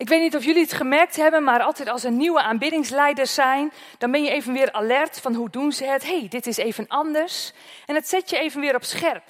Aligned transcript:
Ik 0.00 0.08
weet 0.08 0.20
niet 0.20 0.36
of 0.36 0.44
jullie 0.44 0.62
het 0.62 0.72
gemerkt 0.72 1.16
hebben, 1.16 1.44
maar 1.44 1.62
altijd 1.62 1.88
als 1.88 2.04
er 2.04 2.10
nieuwe 2.10 2.42
aanbiddingsleiders 2.42 3.34
zijn, 3.34 3.72
dan 3.98 4.10
ben 4.10 4.22
je 4.22 4.30
even 4.30 4.52
weer 4.52 4.72
alert 4.72 5.20
van 5.20 5.34
hoe 5.34 5.50
doen 5.50 5.72
ze 5.72 5.84
het. 5.84 6.02
hey, 6.02 6.26
dit 6.28 6.46
is 6.46 6.56
even 6.56 6.88
anders. 6.88 7.52
En 7.86 7.94
het 7.94 8.08
zet 8.08 8.30
je 8.30 8.38
even 8.38 8.60
weer 8.60 8.74
op 8.74 8.84
scherp. 8.84 9.22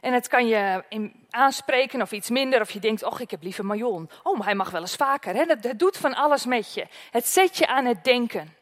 En 0.00 0.12
het 0.12 0.28
kan 0.28 0.46
je 0.46 0.84
aanspreken 1.30 2.02
of 2.02 2.12
iets 2.12 2.30
minder, 2.30 2.60
of 2.60 2.70
je 2.70 2.78
denkt, 2.78 3.02
oh, 3.02 3.20
ik 3.20 3.30
heb 3.30 3.42
liever 3.42 3.64
Marion. 3.64 4.10
Oh, 4.22 4.36
maar 4.36 4.46
hij 4.46 4.54
mag 4.54 4.70
wel 4.70 4.80
eens 4.80 4.96
vaker. 4.96 5.34
Het, 5.34 5.78
doet 5.78 5.96
van 5.96 6.14
alles 6.14 6.46
met 6.46 6.74
je. 6.74 6.86
Het 7.10 7.26
zet 7.26 7.56
je 7.56 7.66
aan 7.66 7.84
het 7.84 8.04
denken. 8.04 8.56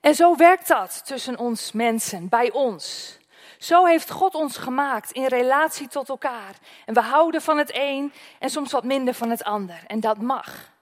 En 0.00 0.14
zo 0.14 0.36
werkt 0.36 0.68
dat 0.68 1.06
tussen 1.06 1.38
ons 1.38 1.72
mensen, 1.72 2.28
bij 2.28 2.52
ons. 2.52 3.16
Zo 3.64 3.84
heeft 3.84 4.10
God 4.10 4.34
ons 4.34 4.56
gemaakt 4.56 5.10
in 5.10 5.26
relatie 5.26 5.88
tot 5.88 6.08
elkaar. 6.08 6.54
En 6.86 6.94
we 6.94 7.00
houden 7.00 7.42
van 7.42 7.58
het 7.58 7.70
een 7.74 8.12
en 8.38 8.50
soms 8.50 8.72
wat 8.72 8.84
minder 8.84 9.14
van 9.14 9.30
het 9.30 9.44
ander. 9.44 9.82
En 9.86 10.00
dat 10.00 10.18
mag. 10.18 10.72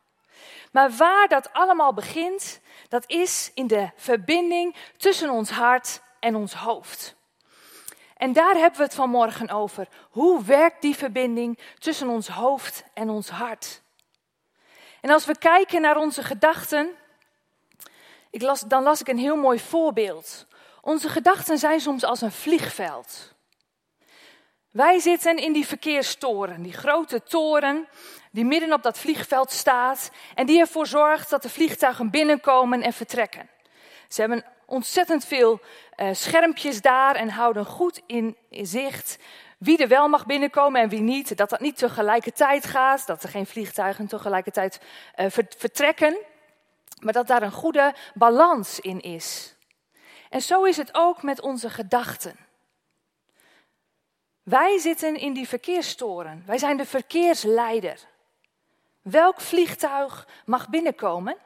Maar 0.73 0.91
waar 0.91 1.29
dat 1.29 1.53
allemaal 1.53 1.95
begint, 1.95 2.61
dat 2.89 3.05
is 3.07 3.51
in 3.55 3.67
de 3.67 3.91
verbinding 3.97 4.77
tussen 4.97 5.31
ons 5.31 5.51
hart 5.51 6.03
en 6.21 6.35
ons 6.35 6.55
hoofd. 6.55 7.15
En 8.17 8.33
daar 8.33 8.55
hebben 8.55 8.79
we 8.79 8.85
het 8.85 8.95
vanmorgen 8.95 9.51
over. 9.51 9.89
Hoe 10.11 10.45
werkt 10.45 10.83
die 10.83 10.97
verbinding 10.97 11.59
tussen 11.79 12.09
ons 12.09 12.29
hoofd 12.29 12.85
en 12.95 13.11
ons 13.11 13.31
hart? 13.31 13.83
En 15.01 15.11
als 15.11 15.25
we 15.25 15.39
kijken 15.39 15.81
naar 15.81 15.97
onze 15.97 16.23
gedachten, 16.23 16.91
ik 18.31 18.43
las, 18.43 18.61
dan 18.61 18.83
las 18.83 19.01
ik 19.01 19.09
een 19.09 19.19
heel 19.19 19.37
mooi 19.37 19.61
voorbeeld. 19.61 20.47
Onze 20.85 21.09
gedachten 21.09 21.59
zijn 21.59 21.81
soms 21.81 22.05
als 22.05 22.21
een 22.21 22.33
vliegveld. 22.33 23.35
Wij 24.71 24.99
zitten 24.99 25.37
in 25.37 25.53
die 25.53 25.67
verkeerstoren, 25.67 26.63
die 26.63 26.73
grote 26.73 27.23
toren 27.23 27.89
die 28.31 28.45
midden 28.45 28.73
op 28.73 28.83
dat 28.83 28.99
vliegveld 28.99 29.51
staat 29.51 30.11
en 30.35 30.47
die 30.47 30.61
ervoor 30.61 30.87
zorgt 30.87 31.31
dat 31.31 31.43
de 31.43 31.49
vliegtuigen 31.49 32.11
binnenkomen 32.11 32.83
en 32.83 32.93
vertrekken. 32.93 33.49
Ze 34.09 34.21
hebben 34.21 34.45
ontzettend 34.67 35.25
veel 35.25 35.61
uh, 35.97 36.09
schermpjes 36.13 36.81
daar 36.81 37.15
en 37.15 37.29
houden 37.29 37.65
goed 37.65 38.03
in, 38.07 38.37
zicht 38.51 39.19
wie 39.59 39.79
er 39.79 39.89
wel 39.89 40.09
mag 40.09 40.27
binnenkomen 40.27 40.81
en 40.81 40.89
wie 40.89 41.01
niet. 41.01 41.37
Dat 41.37 41.51
dat 41.51 41.61
niet 41.61 41.77
tegelijkertijd 41.77 42.67
gaat, 42.67 43.07
dat 43.07 43.23
er 43.23 43.29
geen 43.29 43.47
vliegtuigen 43.47 44.07
tegelijkertijd 44.07 44.81
uh, 45.17 45.27
vertrekken, 45.57 46.17
maar 47.01 47.13
dat 47.13 47.27
daar 47.27 47.43
een 47.43 47.53
goede 47.53 47.95
balans 48.15 48.81
in 48.81 49.01
is. 49.01 49.55
En 50.33 50.43
zo 50.43 50.65
is 50.65 50.77
het 50.77 50.91
ook 50.93 51.23
met 51.23 51.41
onze 51.41 51.71
gedachten. 51.71 52.37
Wij 54.43 54.79
zitten 54.79 55.17
in 55.17 55.33
die 55.33 55.49
verkeerstoren. 55.49 56.43
Wij 56.47 56.59
zijn 56.59 56.77
de 56.77 56.87
verkeersleider. 56.87 58.01
Welk 59.03 59.41
vliegtuig 59.41 60.29
mag 60.45 60.69
binnenkomen? 60.69 61.37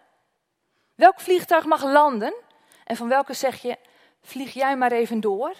Welk 0.94 1.20
vliegtuig 1.20 1.64
mag 1.64 1.82
landen? 1.82 2.34
En 2.84 2.96
van 2.96 3.08
welke 3.08 3.34
zeg 3.34 3.62
je, 3.62 3.78
vlieg 4.22 4.52
jij 4.52 4.76
maar 4.76 4.92
even 4.92 5.20
door? 5.20 5.54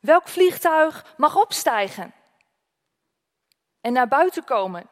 Welk 0.00 0.28
vliegtuig 0.28 1.14
mag 1.16 1.36
opstijgen 1.36 2.12
en 3.80 3.92
naar 3.92 4.08
buiten 4.08 4.44
komen? 4.44 4.88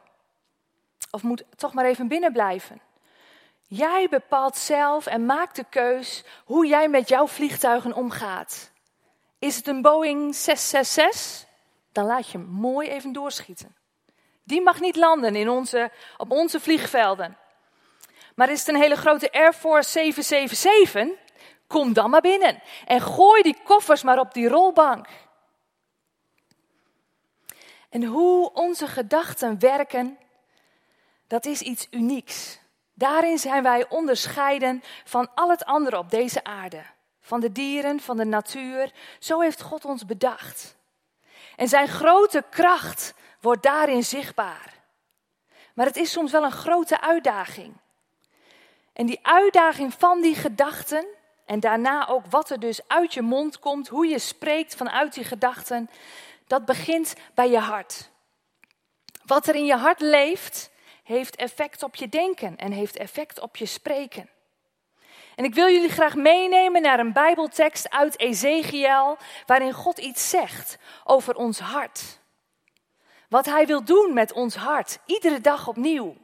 Of 1.11 1.23
moet 1.23 1.43
toch 1.55 1.73
maar 1.73 1.85
even 1.85 2.07
binnen 2.07 2.31
blijven? 2.31 2.81
Jij 3.69 4.07
bepaalt 4.09 4.57
zelf 4.57 5.05
en 5.05 5.25
maakt 5.25 5.55
de 5.55 5.65
keus 5.69 6.23
hoe 6.45 6.67
jij 6.67 6.89
met 6.89 7.09
jouw 7.09 7.27
vliegtuigen 7.27 7.93
omgaat. 7.93 8.71
Is 9.39 9.55
het 9.55 9.67
een 9.67 9.81
Boeing 9.81 10.35
666? 10.35 11.47
Dan 11.91 12.05
laat 12.05 12.29
je 12.29 12.37
hem 12.37 12.47
mooi 12.47 12.89
even 12.89 13.11
doorschieten. 13.11 13.75
Die 14.43 14.61
mag 14.61 14.79
niet 14.79 14.95
landen 14.95 15.35
in 15.35 15.49
onze, 15.49 15.91
op 16.17 16.31
onze 16.31 16.59
vliegvelden. 16.59 17.37
Maar 18.35 18.49
is 18.49 18.59
het 18.59 18.67
een 18.67 18.81
hele 18.81 18.95
grote 18.95 19.31
Air 19.31 19.53
Force 19.53 19.89
777? 19.89 21.27
Kom 21.67 21.93
dan 21.93 22.09
maar 22.09 22.21
binnen 22.21 22.61
en 22.85 23.01
gooi 23.01 23.41
die 23.41 23.57
koffers 23.63 24.03
maar 24.03 24.19
op 24.19 24.33
die 24.33 24.47
rolbank. 24.47 25.07
En 27.89 28.03
hoe 28.03 28.53
onze 28.53 28.87
gedachten 28.87 29.59
werken, 29.59 30.17
dat 31.27 31.45
is 31.45 31.61
iets 31.61 31.87
unieks. 31.91 32.58
Daarin 32.99 33.37
zijn 33.37 33.63
wij 33.63 33.89
onderscheiden 33.89 34.83
van 35.03 35.29
al 35.35 35.49
het 35.49 35.65
andere 35.65 35.97
op 35.97 36.09
deze 36.09 36.43
aarde. 36.43 36.83
Van 37.21 37.39
de 37.39 37.51
dieren, 37.51 37.99
van 37.99 38.17
de 38.17 38.25
natuur. 38.25 38.91
Zo 39.19 39.39
heeft 39.39 39.61
God 39.61 39.85
ons 39.85 40.05
bedacht. 40.05 40.75
En 41.55 41.67
zijn 41.67 41.87
grote 41.87 42.43
kracht 42.49 43.13
wordt 43.41 43.63
daarin 43.63 44.03
zichtbaar. 44.03 44.73
Maar 45.73 45.85
het 45.85 45.97
is 45.97 46.11
soms 46.11 46.31
wel 46.31 46.43
een 46.43 46.51
grote 46.51 47.01
uitdaging. 47.01 47.73
En 48.93 49.05
die 49.05 49.19
uitdaging 49.21 49.93
van 49.93 50.21
die 50.21 50.35
gedachten, 50.35 51.05
en 51.45 51.59
daarna 51.59 52.07
ook 52.07 52.25
wat 52.29 52.49
er 52.49 52.59
dus 52.59 52.87
uit 52.87 53.13
je 53.13 53.21
mond 53.21 53.59
komt, 53.59 53.87
hoe 53.87 54.07
je 54.07 54.19
spreekt 54.19 54.75
vanuit 54.75 55.13
die 55.13 55.23
gedachten, 55.23 55.89
dat 56.47 56.65
begint 56.65 57.13
bij 57.33 57.49
je 57.49 57.59
hart. 57.59 58.09
Wat 59.25 59.47
er 59.47 59.55
in 59.55 59.65
je 59.65 59.75
hart 59.75 59.99
leeft, 59.99 60.71
heeft 61.09 61.35
effect 61.35 61.83
op 61.83 61.95
je 61.95 62.09
denken 62.09 62.57
en 62.57 62.71
heeft 62.71 62.97
effect 62.97 63.39
op 63.39 63.55
je 63.55 63.65
spreken. 63.65 64.29
En 65.35 65.43
ik 65.43 65.53
wil 65.53 65.69
jullie 65.69 65.89
graag 65.89 66.15
meenemen 66.15 66.81
naar 66.81 66.99
een 66.99 67.13
Bijbeltekst 67.13 67.89
uit 67.89 68.19
Ezekiel, 68.19 69.17
waarin 69.45 69.73
God 69.73 69.97
iets 69.97 70.29
zegt 70.29 70.77
over 71.03 71.35
ons 71.35 71.59
hart. 71.59 72.19
Wat 73.29 73.45
Hij 73.45 73.65
wil 73.65 73.83
doen 73.83 74.13
met 74.13 74.33
ons 74.33 74.55
hart, 74.55 74.99
iedere 75.05 75.41
dag 75.41 75.67
opnieuw. 75.67 76.15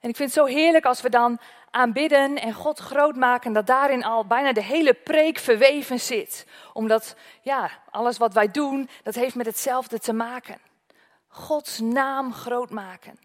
En 0.00 0.08
ik 0.08 0.16
vind 0.16 0.18
het 0.18 0.32
zo 0.32 0.44
heerlijk 0.44 0.84
als 0.84 1.00
we 1.00 1.08
dan 1.08 1.40
aanbidden 1.70 2.36
en 2.36 2.52
God 2.52 2.78
groot 2.78 3.16
maken, 3.16 3.52
dat 3.52 3.66
daarin 3.66 4.04
al 4.04 4.26
bijna 4.26 4.52
de 4.52 4.62
hele 4.62 4.94
preek 4.94 5.38
verweven 5.38 6.00
zit. 6.00 6.46
Omdat, 6.72 7.16
ja, 7.42 7.70
alles 7.90 8.18
wat 8.18 8.34
wij 8.34 8.50
doen, 8.50 8.88
dat 9.02 9.14
heeft 9.14 9.34
met 9.34 9.46
hetzelfde 9.46 9.98
te 9.98 10.12
maken. 10.12 10.68
Gods 11.30 11.78
naam 11.78 12.32
groot 12.32 12.70
maken. 12.70 13.18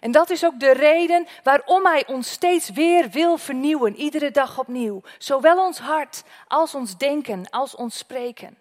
En 0.00 0.10
dat 0.10 0.30
is 0.30 0.44
ook 0.44 0.60
de 0.60 0.72
reden 0.72 1.26
waarom 1.42 1.86
Hij 1.86 2.06
ons 2.06 2.30
steeds 2.30 2.70
weer 2.70 3.10
wil 3.10 3.36
vernieuwen, 3.38 3.96
iedere 3.96 4.30
dag 4.30 4.58
opnieuw. 4.58 5.02
Zowel 5.18 5.64
ons 5.64 5.78
hart 5.78 6.22
als 6.48 6.74
ons 6.74 6.96
denken, 6.96 7.50
als 7.50 7.74
ons 7.74 7.98
spreken. 7.98 8.58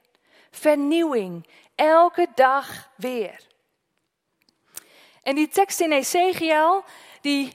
Vernieuwing, 0.52 1.48
elke 1.76 2.28
dag 2.36 2.90
weer. 2.96 3.40
En 5.24 5.36
die 5.36 5.48
tekst 5.48 5.80
in 5.80 5.92
Ezekiel, 5.92 6.84
die 7.22 7.54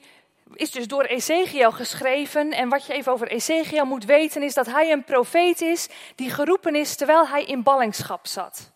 is 0.53 0.71
dus 0.71 0.87
door 0.87 1.03
Ezekiel 1.03 1.71
geschreven. 1.71 2.51
En 2.51 2.69
wat 2.69 2.85
je 2.85 2.93
even 2.93 3.11
over 3.11 3.27
Ezekiel 3.27 3.85
moet 3.85 4.05
weten, 4.05 4.43
is 4.43 4.53
dat 4.53 4.65
hij 4.65 4.91
een 4.91 5.03
profeet 5.03 5.61
is 5.61 5.89
die 6.15 6.29
geroepen 6.29 6.75
is 6.75 6.95
terwijl 6.95 7.27
hij 7.27 7.43
in 7.43 7.63
ballingschap 7.63 8.27
zat. 8.27 8.71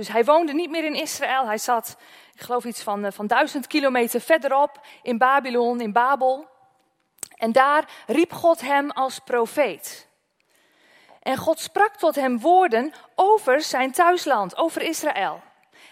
Dus 0.00 0.08
hij 0.08 0.24
woonde 0.24 0.52
niet 0.52 0.70
meer 0.70 0.84
in 0.84 0.94
Israël. 0.94 1.46
Hij 1.46 1.58
zat, 1.58 1.96
ik 2.34 2.40
geloof 2.40 2.64
iets 2.64 2.82
van, 2.82 3.04
eh, 3.04 3.12
van 3.12 3.26
duizend 3.26 3.66
kilometer 3.66 4.20
verderop 4.20 4.80
in 5.02 5.18
Babylon, 5.18 5.80
in 5.80 5.92
Babel. 5.92 6.48
En 7.36 7.52
daar 7.52 7.84
riep 8.06 8.32
God 8.32 8.60
hem 8.60 8.90
als 8.90 9.18
profeet. 9.18 10.08
En 11.22 11.36
God 11.36 11.60
sprak 11.60 11.96
tot 11.96 12.14
hem 12.14 12.40
woorden 12.40 12.92
over 13.14 13.60
zijn 13.60 13.92
thuisland, 13.92 14.56
over 14.56 14.82
Israël. 14.82 15.42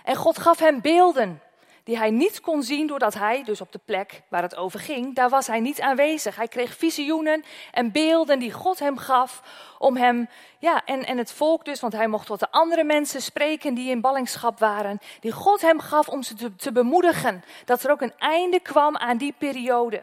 En 0.05 0.17
God 0.17 0.39
gaf 0.39 0.59
hem 0.59 0.81
beelden 0.81 1.43
die 1.89 1.99
hij 1.99 2.11
niet 2.11 2.41
kon 2.41 2.63
zien 2.63 2.87
doordat 2.87 3.15
hij, 3.15 3.45
dus 3.45 3.61
op 3.61 3.73
de 3.73 3.81
plek 3.85 4.23
waar 4.29 4.43
het 4.43 4.57
over 4.57 4.81
ging, 4.81 5.15
daar 5.15 5.29
was 5.29 5.47
hij 5.47 5.61
niet 5.61 5.81
aanwezig. 5.81 6.37
Hij 6.37 6.49
kreeg 6.49 6.77
visioenen 6.77 7.45
en 7.73 7.93
beelden 7.93 8.39
die 8.39 8.53
God 8.53 8.79
hem 8.79 8.99
gaf 8.99 9.43
om 9.79 9.97
hem, 9.97 10.29
ja, 10.59 10.85
en, 10.85 11.05
en 11.05 11.19
het 11.19 11.33
volk 11.33 11.65
dus, 11.65 11.81
want 11.81 11.93
hij 11.93 12.09
mocht 12.09 12.27
tot 12.27 12.41
de 12.41 12.51
andere 12.51 12.85
mensen 12.85 13.23
spreken 13.23 13.75
die 13.75 13.91
in 13.91 14.01
ballingschap 14.01 14.59
waren, 14.59 15.01
die 15.21 15.33
God 15.33 15.61
hem 15.61 15.81
gaf 15.81 16.09
om 16.09 16.23
ze 16.23 16.35
te, 16.35 16.57
te 16.57 16.73
bemoedigen, 16.73 17.45
dat 17.65 17.83
er 17.83 17.91
ook 17.91 18.01
een 18.01 18.19
einde 18.19 18.61
kwam 18.61 18.97
aan 18.97 19.17
die 19.17 19.35
periode. 19.39 20.03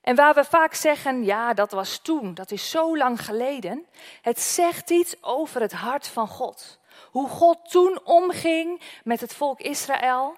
En 0.00 0.16
waar 0.16 0.34
we 0.34 0.44
vaak 0.44 0.74
zeggen, 0.74 1.24
ja, 1.24 1.54
dat 1.54 1.72
was 1.72 1.98
toen, 1.98 2.34
dat 2.34 2.50
is 2.50 2.70
zo 2.70 2.96
lang 2.96 3.24
geleden, 3.24 3.86
het 4.20 4.40
zegt 4.40 4.90
iets 4.90 5.16
over 5.20 5.60
het 5.60 5.72
hart 5.72 6.08
van 6.08 6.28
God. 6.28 6.80
Hoe 7.10 7.28
God 7.28 7.70
toen 7.70 8.00
omging 8.04 8.80
met 9.04 9.20
het 9.20 9.34
volk 9.34 9.60
Israël, 9.60 10.36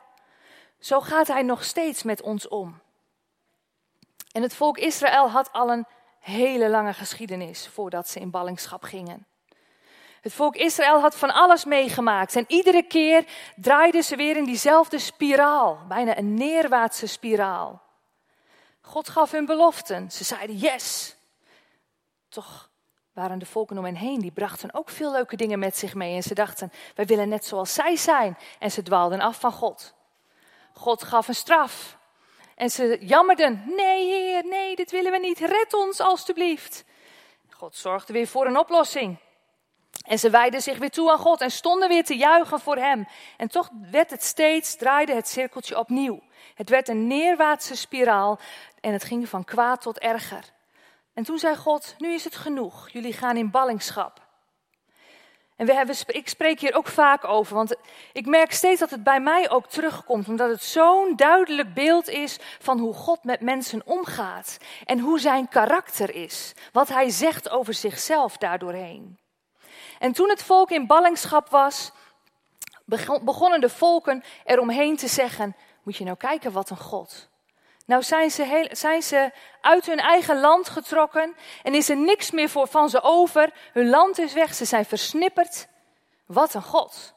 zo 0.78 1.00
gaat 1.00 1.26
Hij 1.26 1.42
nog 1.42 1.64
steeds 1.64 2.02
met 2.02 2.22
ons 2.22 2.48
om. 2.48 2.80
En 4.32 4.42
het 4.42 4.54
volk 4.54 4.78
Israël 4.78 5.30
had 5.30 5.52
al 5.52 5.70
een 5.70 5.86
hele 6.20 6.68
lange 6.68 6.92
geschiedenis 6.92 7.68
voordat 7.68 8.08
ze 8.08 8.20
in 8.20 8.30
ballingschap 8.30 8.82
gingen. 8.82 9.26
Het 10.20 10.32
volk 10.32 10.56
Israël 10.56 11.00
had 11.00 11.16
van 11.16 11.30
alles 11.30 11.64
meegemaakt 11.64 12.36
en 12.36 12.44
iedere 12.48 12.82
keer 12.82 13.24
draaiden 13.56 14.04
ze 14.04 14.16
weer 14.16 14.36
in 14.36 14.44
diezelfde 14.44 14.98
spiraal, 14.98 15.78
bijna 15.88 16.18
een 16.18 16.34
neerwaartse 16.34 17.06
spiraal. 17.06 17.82
God 18.80 19.08
gaf 19.08 19.30
hun 19.30 19.46
beloften. 19.46 20.10
Ze 20.10 20.24
zeiden 20.24 20.56
yes. 20.56 21.16
Toch 22.28 22.70
waren 23.14 23.38
de 23.38 23.46
volken 23.46 23.78
om 23.78 23.84
hen 23.84 23.96
heen, 23.96 24.20
die 24.20 24.30
brachten 24.30 24.74
ook 24.74 24.88
veel 24.88 25.12
leuke 25.12 25.36
dingen 25.36 25.58
met 25.58 25.76
zich 25.76 25.94
mee. 25.94 26.14
En 26.14 26.22
ze 26.22 26.34
dachten, 26.34 26.72
wij 26.94 27.06
willen 27.06 27.28
net 27.28 27.44
zoals 27.44 27.74
zij 27.74 27.96
zijn. 27.96 28.38
En 28.58 28.70
ze 28.70 28.82
dwaalden 28.82 29.20
af 29.20 29.40
van 29.40 29.52
God. 29.52 29.94
God 30.72 31.02
gaf 31.02 31.28
een 31.28 31.34
straf. 31.34 31.96
En 32.54 32.70
ze 32.70 32.98
jammerden, 33.00 33.62
nee 33.66 34.04
heer, 34.06 34.44
nee, 34.44 34.76
dit 34.76 34.90
willen 34.90 35.12
we 35.12 35.18
niet. 35.18 35.38
Red 35.38 35.74
ons 35.74 36.00
alstublieft. 36.00 36.84
God 37.50 37.76
zorgde 37.76 38.12
weer 38.12 38.26
voor 38.26 38.46
een 38.46 38.58
oplossing. 38.58 39.16
En 40.06 40.18
ze 40.18 40.30
wijden 40.30 40.62
zich 40.62 40.78
weer 40.78 40.90
toe 40.90 41.10
aan 41.10 41.18
God 41.18 41.40
en 41.40 41.50
stonden 41.50 41.88
weer 41.88 42.04
te 42.04 42.16
juichen 42.16 42.60
voor 42.60 42.76
hem. 42.76 43.08
En 43.36 43.48
toch 43.48 43.70
werd 43.90 44.10
het 44.10 44.22
steeds, 44.22 44.76
draaide 44.76 45.14
het 45.14 45.28
cirkeltje 45.28 45.78
opnieuw. 45.78 46.22
Het 46.54 46.68
werd 46.68 46.88
een 46.88 47.06
neerwaartse 47.06 47.76
spiraal 47.76 48.38
en 48.80 48.92
het 48.92 49.04
ging 49.04 49.28
van 49.28 49.44
kwaad 49.44 49.80
tot 49.80 49.98
erger. 49.98 50.52
En 51.14 51.24
toen 51.24 51.38
zei 51.38 51.56
God, 51.56 51.94
nu 51.98 52.12
is 52.12 52.24
het 52.24 52.36
genoeg, 52.36 52.88
jullie 52.88 53.12
gaan 53.12 53.36
in 53.36 53.50
ballingschap. 53.50 54.22
En 55.56 55.66
we 55.66 55.74
hebben, 55.74 55.96
ik 56.06 56.28
spreek 56.28 56.60
hier 56.60 56.74
ook 56.74 56.86
vaak 56.86 57.24
over, 57.24 57.54
want 57.54 57.76
ik 58.12 58.26
merk 58.26 58.52
steeds 58.52 58.80
dat 58.80 58.90
het 58.90 59.02
bij 59.02 59.20
mij 59.20 59.50
ook 59.50 59.66
terugkomt, 59.66 60.28
omdat 60.28 60.50
het 60.50 60.62
zo'n 60.62 61.16
duidelijk 61.16 61.74
beeld 61.74 62.08
is 62.08 62.38
van 62.58 62.78
hoe 62.78 62.94
God 62.94 63.24
met 63.24 63.40
mensen 63.40 63.82
omgaat 63.84 64.58
en 64.84 64.98
hoe 64.98 65.20
zijn 65.20 65.48
karakter 65.48 66.14
is, 66.14 66.52
wat 66.72 66.88
hij 66.88 67.10
zegt 67.10 67.50
over 67.50 67.74
zichzelf 67.74 68.36
daardoorheen. 68.36 69.18
En 69.98 70.12
toen 70.12 70.28
het 70.28 70.42
volk 70.42 70.70
in 70.70 70.86
ballingschap 70.86 71.48
was, 71.48 71.92
begonnen 73.22 73.60
de 73.60 73.68
volken 73.68 74.24
eromheen 74.44 74.96
te 74.96 75.08
zeggen: 75.08 75.56
Moet 75.82 75.96
je 75.96 76.04
nou 76.04 76.16
kijken 76.16 76.52
wat 76.52 76.70
een 76.70 76.76
God. 76.76 77.28
Nou 77.84 78.02
zijn 78.02 78.30
ze, 78.30 78.42
heel, 78.42 78.68
zijn 78.70 79.02
ze 79.02 79.30
uit 79.60 79.86
hun 79.86 79.98
eigen 79.98 80.40
land 80.40 80.68
getrokken 80.68 81.36
en 81.62 81.74
is 81.74 81.88
er 81.88 81.96
niks 81.96 82.30
meer 82.30 82.48
voor, 82.48 82.68
van 82.68 82.88
ze 82.88 83.02
over. 83.02 83.52
Hun 83.72 83.88
land 83.88 84.18
is 84.18 84.32
weg, 84.32 84.54
ze 84.54 84.64
zijn 84.64 84.84
versnipperd. 84.84 85.68
Wat 86.26 86.54
een 86.54 86.62
God. 86.62 87.14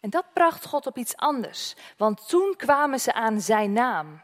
En 0.00 0.10
dat 0.10 0.32
bracht 0.32 0.66
God 0.66 0.86
op 0.86 0.98
iets 0.98 1.16
anders, 1.16 1.74
want 1.96 2.28
toen 2.28 2.54
kwamen 2.56 3.00
ze 3.00 3.12
aan 3.12 3.40
zijn 3.40 3.72
naam. 3.72 4.22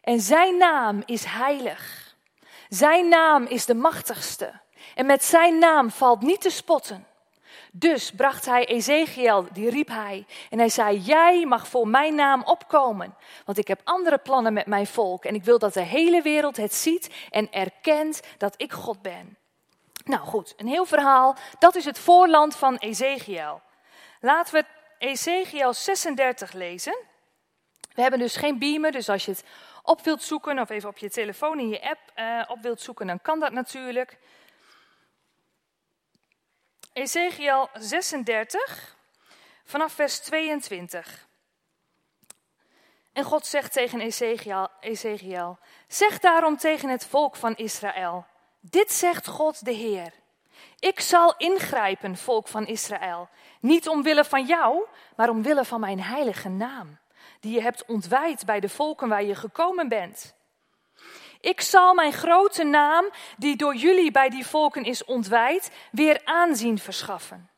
En 0.00 0.20
zijn 0.20 0.56
naam 0.56 1.02
is 1.04 1.24
heilig. 1.24 2.14
Zijn 2.68 3.08
naam 3.08 3.44
is 3.44 3.66
de 3.66 3.74
machtigste. 3.74 4.60
En 4.94 5.06
met 5.06 5.24
zijn 5.24 5.58
naam 5.58 5.90
valt 5.90 6.20
niet 6.20 6.40
te 6.40 6.50
spotten. 6.50 7.06
Dus 7.74 8.10
bracht 8.10 8.46
hij 8.46 8.66
Ezekiel, 8.66 9.46
die 9.52 9.70
riep 9.70 9.88
hij. 9.88 10.26
En 10.50 10.58
hij 10.58 10.68
zei, 10.68 10.98
jij 10.98 11.44
mag 11.46 11.68
voor 11.68 11.88
mijn 11.88 12.14
naam 12.14 12.42
opkomen. 12.42 13.14
Want 13.44 13.58
ik 13.58 13.68
heb 13.68 13.80
andere 13.84 14.18
plannen 14.18 14.52
met 14.52 14.66
mijn 14.66 14.86
volk. 14.86 15.24
En 15.24 15.34
ik 15.34 15.44
wil 15.44 15.58
dat 15.58 15.74
de 15.74 15.80
hele 15.80 16.22
wereld 16.22 16.56
het 16.56 16.74
ziet 16.74 17.10
en 17.30 17.52
erkent 17.52 18.20
dat 18.38 18.54
ik 18.56 18.72
God 18.72 19.02
ben. 19.02 19.36
Nou 20.04 20.20
goed, 20.20 20.54
een 20.56 20.66
heel 20.66 20.84
verhaal. 20.84 21.36
Dat 21.58 21.74
is 21.74 21.84
het 21.84 21.98
voorland 21.98 22.56
van 22.56 22.76
Ezekiel. 22.76 23.60
Laten 24.20 24.54
we 24.54 24.64
Ezekiel 24.98 25.72
36 25.72 26.52
lezen. 26.52 26.96
We 27.94 28.02
hebben 28.02 28.20
dus 28.20 28.36
geen 28.36 28.58
beamer, 28.58 28.92
dus 28.92 29.08
als 29.08 29.24
je 29.24 29.30
het 29.30 29.44
op 29.82 30.00
wilt 30.00 30.22
zoeken 30.22 30.58
of 30.58 30.70
even 30.70 30.88
op 30.88 30.98
je 30.98 31.10
telefoon 31.10 31.58
in 31.58 31.68
je 31.68 31.82
app 31.82 32.00
uh, 32.16 32.44
op 32.48 32.62
wilt 32.62 32.80
zoeken, 32.80 33.06
dan 33.06 33.20
kan 33.22 33.40
dat 33.40 33.52
natuurlijk. 33.52 34.18
Ezekiel 36.92 37.68
36, 37.74 38.96
vanaf 39.64 39.92
vers 39.92 40.18
22. 40.18 41.28
En 43.12 43.24
God 43.24 43.46
zegt 43.46 43.72
tegen 43.72 44.00
Ezekiel, 44.00 44.68
Ezekiel, 44.80 45.58
zeg 45.88 46.18
daarom 46.18 46.56
tegen 46.56 46.88
het 46.88 47.06
volk 47.06 47.36
van 47.36 47.56
Israël, 47.56 48.26
dit 48.60 48.92
zegt 48.92 49.26
God 49.26 49.64
de 49.64 49.72
Heer. 49.72 50.12
Ik 50.78 51.00
zal 51.00 51.34
ingrijpen, 51.36 52.16
volk 52.16 52.48
van 52.48 52.66
Israël, 52.66 53.28
niet 53.60 53.88
omwille 53.88 54.24
van 54.24 54.46
jou, 54.46 54.84
maar 55.16 55.28
omwille 55.28 55.64
van 55.64 55.80
mijn 55.80 56.00
heilige 56.00 56.48
naam, 56.48 56.98
die 57.40 57.54
je 57.54 57.62
hebt 57.62 57.84
ontwijd 57.84 58.44
bij 58.44 58.60
de 58.60 58.68
volken 58.68 59.08
waar 59.08 59.24
je 59.24 59.34
gekomen 59.34 59.88
bent. 59.88 60.34
Ik 61.42 61.60
zal 61.60 61.94
mijn 61.94 62.12
grote 62.12 62.64
naam, 62.64 63.10
die 63.36 63.56
door 63.56 63.74
jullie 63.74 64.10
bij 64.10 64.28
die 64.28 64.46
volken 64.46 64.84
is 64.84 65.04
ontwijd, 65.04 65.70
weer 65.90 66.20
aanzien 66.24 66.78
verschaffen. 66.78 67.50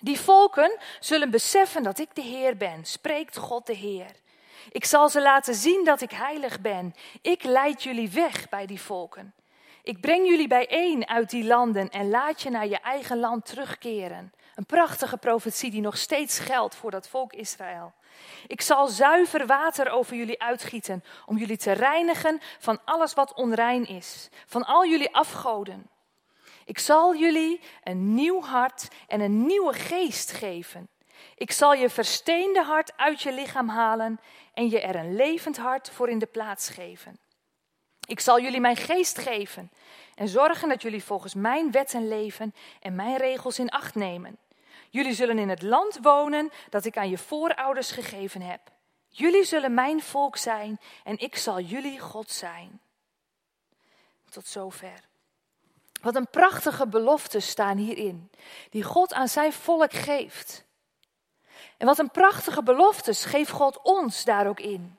Die 0.00 0.20
volken 0.20 0.78
zullen 1.00 1.30
beseffen 1.30 1.82
dat 1.82 1.98
ik 1.98 2.14
de 2.14 2.22
Heer 2.22 2.56
ben, 2.56 2.84
spreekt 2.84 3.36
God 3.36 3.66
de 3.66 3.74
Heer. 3.74 4.10
Ik 4.70 4.84
zal 4.84 5.08
ze 5.08 5.22
laten 5.22 5.54
zien 5.54 5.84
dat 5.84 6.00
ik 6.00 6.10
heilig 6.10 6.60
ben. 6.60 6.94
Ik 7.22 7.44
leid 7.44 7.82
jullie 7.82 8.10
weg 8.10 8.48
bij 8.48 8.66
die 8.66 8.80
volken. 8.80 9.34
Ik 9.82 10.00
breng 10.00 10.28
jullie 10.28 10.48
bijeen 10.48 11.08
uit 11.08 11.30
die 11.30 11.44
landen 11.44 11.90
en 11.90 12.10
laat 12.10 12.42
je 12.42 12.50
naar 12.50 12.66
je 12.66 12.78
eigen 12.78 13.18
land 13.18 13.46
terugkeren. 13.46 14.32
Een 14.54 14.66
prachtige 14.66 15.16
profetie 15.16 15.70
die 15.70 15.80
nog 15.80 15.96
steeds 15.96 16.38
geldt 16.38 16.74
voor 16.74 16.90
dat 16.90 17.08
volk 17.08 17.32
Israël. 17.32 17.92
Ik 18.46 18.60
zal 18.60 18.86
zuiver 18.86 19.46
water 19.46 19.90
over 19.90 20.16
jullie 20.16 20.42
uitgieten 20.42 21.04
om 21.26 21.36
jullie 21.36 21.56
te 21.56 21.72
reinigen 21.72 22.40
van 22.58 22.80
alles 22.84 23.14
wat 23.14 23.34
onrein 23.34 23.86
is, 23.86 24.28
van 24.46 24.64
al 24.64 24.86
jullie 24.86 25.14
afgoden. 25.14 25.90
Ik 26.64 26.78
zal 26.78 27.16
jullie 27.16 27.60
een 27.82 28.14
nieuw 28.14 28.42
hart 28.42 28.88
en 29.06 29.20
een 29.20 29.46
nieuwe 29.46 29.72
geest 29.72 30.32
geven. 30.32 30.88
Ik 31.36 31.52
zal 31.52 31.74
je 31.74 31.90
versteende 31.90 32.62
hart 32.62 32.96
uit 32.96 33.22
je 33.22 33.32
lichaam 33.32 33.68
halen 33.68 34.20
en 34.54 34.70
je 34.70 34.80
er 34.80 34.96
een 34.96 35.14
levend 35.14 35.56
hart 35.56 35.90
voor 35.90 36.08
in 36.08 36.18
de 36.18 36.26
plaats 36.26 36.68
geven. 36.68 37.21
Ik 38.06 38.20
zal 38.20 38.40
jullie 38.40 38.60
mijn 38.60 38.76
geest 38.76 39.18
geven 39.18 39.70
en 40.14 40.28
zorgen 40.28 40.68
dat 40.68 40.82
jullie 40.82 41.04
volgens 41.04 41.34
mijn 41.34 41.70
wetten 41.70 42.08
leven 42.08 42.54
en 42.80 42.94
mijn 42.94 43.16
regels 43.16 43.58
in 43.58 43.70
acht 43.70 43.94
nemen. 43.94 44.38
Jullie 44.90 45.14
zullen 45.14 45.38
in 45.38 45.48
het 45.48 45.62
land 45.62 45.98
wonen 46.02 46.50
dat 46.70 46.84
ik 46.84 46.96
aan 46.96 47.10
je 47.10 47.18
voorouders 47.18 47.90
gegeven 47.90 48.40
heb. 48.40 48.60
Jullie 49.08 49.44
zullen 49.44 49.74
mijn 49.74 50.02
volk 50.02 50.36
zijn 50.36 50.80
en 51.04 51.18
ik 51.18 51.36
zal 51.36 51.60
jullie 51.60 51.98
God 51.98 52.30
zijn. 52.30 52.80
Tot 54.30 54.46
zover. 54.46 55.00
Wat 56.00 56.14
een 56.14 56.30
prachtige 56.30 56.86
beloften 56.86 57.42
staan 57.42 57.76
hierin, 57.76 58.30
die 58.70 58.82
God 58.82 59.12
aan 59.12 59.28
zijn 59.28 59.52
volk 59.52 59.92
geeft. 59.92 60.64
En 61.76 61.86
wat 61.86 61.98
een 61.98 62.10
prachtige 62.10 62.62
beloftes 62.62 63.24
geeft 63.24 63.50
God 63.50 63.82
ons 63.82 64.24
daar 64.24 64.46
ook 64.46 64.60
in. 64.60 64.98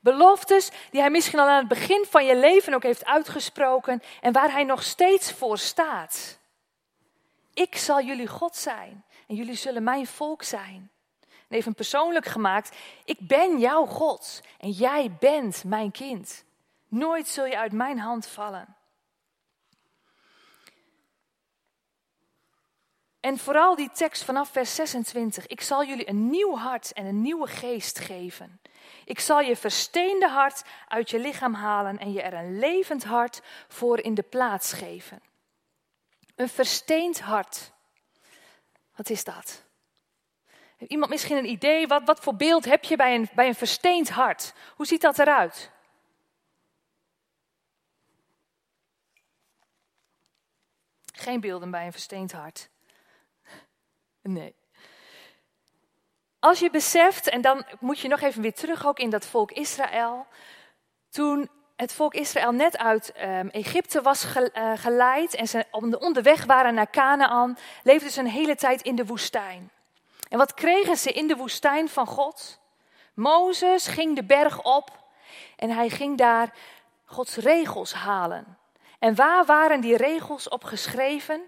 Beloftes 0.00 0.70
die 0.90 1.00
hij 1.00 1.10
misschien 1.10 1.38
al 1.38 1.48
aan 1.48 1.58
het 1.58 1.68
begin 1.68 2.04
van 2.08 2.24
je 2.24 2.36
leven 2.36 2.74
ook 2.74 2.82
heeft 2.82 3.04
uitgesproken 3.04 4.02
en 4.20 4.32
waar 4.32 4.52
hij 4.52 4.64
nog 4.64 4.82
steeds 4.82 5.32
voor 5.32 5.58
staat. 5.58 6.38
Ik 7.54 7.76
zal 7.76 8.02
jullie 8.02 8.26
God 8.28 8.56
zijn 8.56 9.04
en 9.26 9.34
jullie 9.34 9.54
zullen 9.54 9.82
mijn 9.82 10.06
volk 10.06 10.42
zijn. 10.42 10.90
En 11.20 11.56
even 11.56 11.74
persoonlijk 11.74 12.26
gemaakt, 12.26 12.76
ik 13.04 13.18
ben 13.20 13.58
jouw 13.58 13.86
God 13.86 14.40
en 14.58 14.70
jij 14.70 15.16
bent 15.20 15.64
mijn 15.64 15.90
kind. 15.90 16.44
Nooit 16.88 17.28
zul 17.28 17.44
je 17.44 17.58
uit 17.58 17.72
mijn 17.72 17.98
hand 17.98 18.26
vallen. 18.26 18.76
En 23.20 23.38
vooral 23.38 23.76
die 23.76 23.90
tekst 23.90 24.24
vanaf 24.24 24.48
vers 24.48 24.74
26. 24.74 25.46
Ik 25.46 25.60
zal 25.60 25.84
jullie 25.84 26.08
een 26.08 26.30
nieuw 26.30 26.56
hart 26.56 26.92
en 26.92 27.06
een 27.06 27.22
nieuwe 27.22 27.46
geest 27.46 27.98
geven. 27.98 28.60
Ik 29.08 29.20
zal 29.20 29.40
je 29.40 29.56
versteende 29.56 30.28
hart 30.28 30.62
uit 30.88 31.10
je 31.10 31.18
lichaam 31.18 31.54
halen 31.54 31.98
en 31.98 32.12
je 32.12 32.22
er 32.22 32.32
een 32.32 32.58
levend 32.58 33.04
hart 33.04 33.42
voor 33.68 34.00
in 34.00 34.14
de 34.14 34.22
plaats 34.22 34.72
geven. 34.72 35.22
Een 36.34 36.48
versteend 36.48 37.20
hart. 37.20 37.72
Wat 38.96 39.10
is 39.10 39.24
dat? 39.24 39.64
Heeft 40.76 40.90
iemand 40.90 41.10
misschien 41.10 41.36
een 41.36 41.50
idee? 41.50 41.86
Wat, 41.86 42.02
wat 42.04 42.20
voor 42.20 42.36
beeld 42.36 42.64
heb 42.64 42.84
je 42.84 42.96
bij 42.96 43.14
een, 43.14 43.28
bij 43.34 43.48
een 43.48 43.54
versteend 43.54 44.08
hart? 44.08 44.54
Hoe 44.76 44.86
ziet 44.86 45.00
dat 45.00 45.18
eruit? 45.18 45.70
Geen 51.12 51.40
beelden 51.40 51.70
bij 51.70 51.86
een 51.86 51.92
versteend 51.92 52.32
hart. 52.32 52.68
Nee. 54.22 54.57
Als 56.40 56.58
je 56.58 56.70
beseft, 56.70 57.28
en 57.28 57.40
dan 57.40 57.64
moet 57.80 57.98
je 57.98 58.08
nog 58.08 58.20
even 58.20 58.42
weer 58.42 58.54
terug 58.54 58.86
ook 58.86 58.98
in 58.98 59.10
dat 59.10 59.26
volk 59.26 59.52
Israël. 59.52 60.26
Toen 61.10 61.48
het 61.76 61.92
volk 61.92 62.14
Israël 62.14 62.52
net 62.52 62.78
uit 62.78 63.12
um, 63.22 63.48
Egypte 63.48 64.02
was 64.02 64.34
eh, 64.34 64.72
geleid 64.76 65.34
en 65.34 65.48
ze 65.48 65.64
onderweg 65.98 66.44
waren 66.44 66.74
naar 66.74 66.90
Canaan, 66.90 67.58
leefden 67.82 68.10
ze 68.10 68.20
een 68.20 68.26
hele 68.26 68.56
tijd 68.56 68.82
in 68.82 68.96
de 68.96 69.06
woestijn. 69.06 69.70
En 70.28 70.38
wat 70.38 70.54
kregen 70.54 70.96
ze 70.96 71.12
in 71.12 71.26
de 71.26 71.36
woestijn 71.36 71.88
van 71.88 72.06
God? 72.06 72.60
Mozes 73.14 73.86
ging 73.86 74.16
de 74.16 74.24
berg 74.24 74.62
op 74.62 74.90
en 75.56 75.70
hij 75.70 75.88
ging 75.88 76.18
daar 76.18 76.54
Gods 77.04 77.36
regels 77.36 77.92
halen. 77.92 78.58
En 78.98 79.14
waar 79.14 79.44
waren 79.44 79.80
die 79.80 79.96
regels 79.96 80.48
op 80.48 80.64
geschreven? 80.64 81.40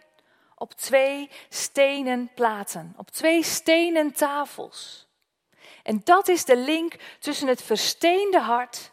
Op 0.62 0.72
twee 0.72 1.30
stenen 1.48 2.30
platen, 2.34 2.94
op 2.96 3.10
twee 3.10 3.42
stenen 3.42 4.12
tafels. 4.12 5.06
En 5.82 6.00
dat 6.04 6.28
is 6.28 6.44
de 6.44 6.56
link 6.56 6.94
tussen 7.18 7.48
het 7.48 7.62
versteende 7.62 8.40
hart 8.40 8.92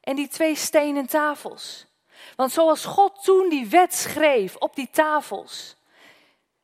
en 0.00 0.16
die 0.16 0.28
twee 0.28 0.54
stenen 0.54 1.06
tafels. 1.06 1.86
Want 2.36 2.52
zoals 2.52 2.84
God 2.84 3.24
toen 3.24 3.48
die 3.48 3.66
wet 3.66 3.94
schreef 3.94 4.56
op 4.56 4.74
die 4.74 4.88
tafels, 4.90 5.76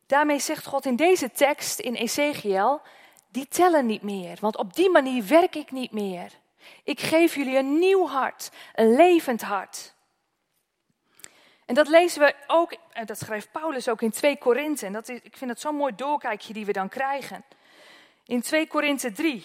daarmee 0.06 0.38
zegt 0.38 0.66
God 0.66 0.86
in 0.86 0.96
deze 0.96 1.30
tekst 1.30 1.78
in 1.78 1.94
Ezekiel, 1.94 2.80
die 3.28 3.48
tellen 3.48 3.86
niet 3.86 4.02
meer, 4.02 4.36
want 4.40 4.56
op 4.56 4.74
die 4.74 4.90
manier 4.90 5.26
werk 5.26 5.54
ik 5.54 5.70
niet 5.70 5.92
meer. 5.92 6.32
Ik 6.84 7.00
geef 7.00 7.34
jullie 7.34 7.58
een 7.58 7.78
nieuw 7.78 8.06
hart, 8.06 8.50
een 8.74 8.94
levend 8.94 9.42
hart. 9.42 9.93
En 11.64 11.74
dat 11.74 11.88
lezen 11.88 12.20
we 12.20 12.34
ook, 12.46 12.76
dat 13.04 13.18
schrijft 13.18 13.52
Paulus 13.52 13.88
ook 13.88 14.02
in 14.02 14.10
2 14.10 14.38
Korinthe. 14.38 14.86
En 14.86 14.92
dat 14.92 15.08
is, 15.08 15.20
ik 15.22 15.36
vind 15.36 15.50
dat 15.50 15.60
zo'n 15.60 15.74
mooi 15.76 15.94
doorkijkje 15.94 16.52
die 16.52 16.66
we 16.66 16.72
dan 16.72 16.88
krijgen. 16.88 17.44
In 18.26 18.42
2 18.42 18.66
Korinthe 18.66 19.12
3, 19.12 19.44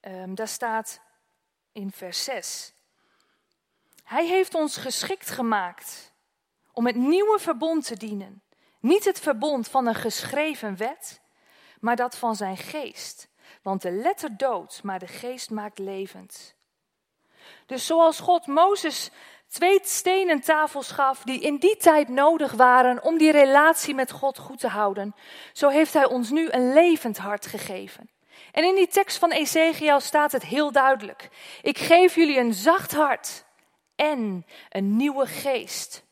um, 0.00 0.34
daar 0.34 0.48
staat 0.48 1.00
in 1.72 1.90
vers 1.90 2.24
6. 2.24 2.72
Hij 4.04 4.26
heeft 4.26 4.54
ons 4.54 4.76
geschikt 4.76 5.30
gemaakt 5.30 6.12
om 6.72 6.86
het 6.86 6.96
nieuwe 6.96 7.38
verbond 7.38 7.86
te 7.86 7.96
dienen. 7.96 8.42
Niet 8.80 9.04
het 9.04 9.20
verbond 9.20 9.68
van 9.68 9.86
een 9.86 9.94
geschreven 9.94 10.76
wet, 10.76 11.20
maar 11.80 11.96
dat 11.96 12.16
van 12.16 12.36
zijn 12.36 12.56
geest. 12.56 13.28
Want 13.62 13.82
de 13.82 13.90
letter 13.90 14.36
doodt, 14.36 14.82
maar 14.82 14.98
de 14.98 15.06
geest 15.06 15.50
maakt 15.50 15.78
levend. 15.78 16.54
Dus 17.66 17.86
zoals 17.86 18.20
God 18.20 18.46
Mozes 18.46 19.10
twee 19.54 19.78
stenen 19.82 20.40
tafels 20.40 20.90
gaf 20.90 21.22
die 21.22 21.40
in 21.40 21.56
die 21.56 21.76
tijd 21.76 22.08
nodig 22.08 22.52
waren 22.52 23.02
om 23.02 23.18
die 23.18 23.30
relatie 23.30 23.94
met 23.94 24.10
God 24.10 24.38
goed 24.38 24.58
te 24.58 24.68
houden, 24.68 25.14
zo 25.52 25.68
heeft 25.68 25.92
Hij 25.92 26.06
ons 26.06 26.30
nu 26.30 26.48
een 26.50 26.72
levend 26.72 27.18
hart 27.18 27.46
gegeven. 27.46 28.10
En 28.52 28.64
in 28.64 28.74
die 28.74 28.88
tekst 28.88 29.18
van 29.18 29.30
Ezekiel 29.30 30.00
staat 30.00 30.32
het 30.32 30.44
heel 30.44 30.72
duidelijk. 30.72 31.28
Ik 31.62 31.78
geef 31.78 32.14
jullie 32.14 32.38
een 32.38 32.54
zacht 32.54 32.92
hart 32.92 33.44
en 33.96 34.46
een 34.68 34.96
nieuwe 34.96 35.26
geest. 35.26 36.02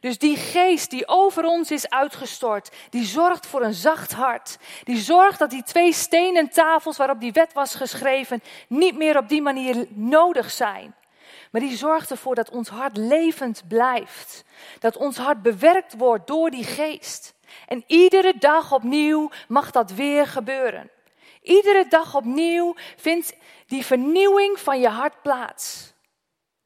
Dus 0.00 0.18
die 0.18 0.36
geest 0.36 0.90
die 0.90 1.08
over 1.08 1.44
ons 1.44 1.70
is 1.70 1.90
uitgestort, 1.90 2.70
die 2.90 3.04
zorgt 3.04 3.46
voor 3.46 3.62
een 3.62 3.74
zacht 3.74 4.12
hart. 4.12 4.58
Die 4.84 4.98
zorgt 4.98 5.38
dat 5.38 5.50
die 5.50 5.62
twee 5.62 5.92
stenen 5.92 6.50
tafels 6.50 6.96
waarop 6.96 7.20
die 7.20 7.32
wet 7.32 7.52
was 7.52 7.74
geschreven 7.74 8.42
niet 8.68 8.96
meer 8.96 9.18
op 9.18 9.28
die 9.28 9.42
manier 9.42 9.86
nodig 9.88 10.50
zijn. 10.50 10.94
Maar 11.50 11.60
die 11.60 11.76
zorgt 11.76 12.10
ervoor 12.10 12.34
dat 12.34 12.50
ons 12.50 12.68
hart 12.68 12.96
levend 12.96 13.62
blijft. 13.68 14.44
Dat 14.78 14.96
ons 14.96 15.16
hart 15.16 15.42
bewerkt 15.42 15.96
wordt 15.96 16.26
door 16.26 16.50
die 16.50 16.64
geest. 16.64 17.34
En 17.66 17.84
iedere 17.86 18.34
dag 18.38 18.72
opnieuw 18.72 19.30
mag 19.48 19.70
dat 19.70 19.90
weer 19.90 20.26
gebeuren. 20.26 20.90
Iedere 21.42 21.86
dag 21.88 22.14
opnieuw 22.14 22.74
vindt 22.96 23.36
die 23.66 23.84
vernieuwing 23.84 24.58
van 24.58 24.80
je 24.80 24.88
hart 24.88 25.22
plaats. 25.22 25.92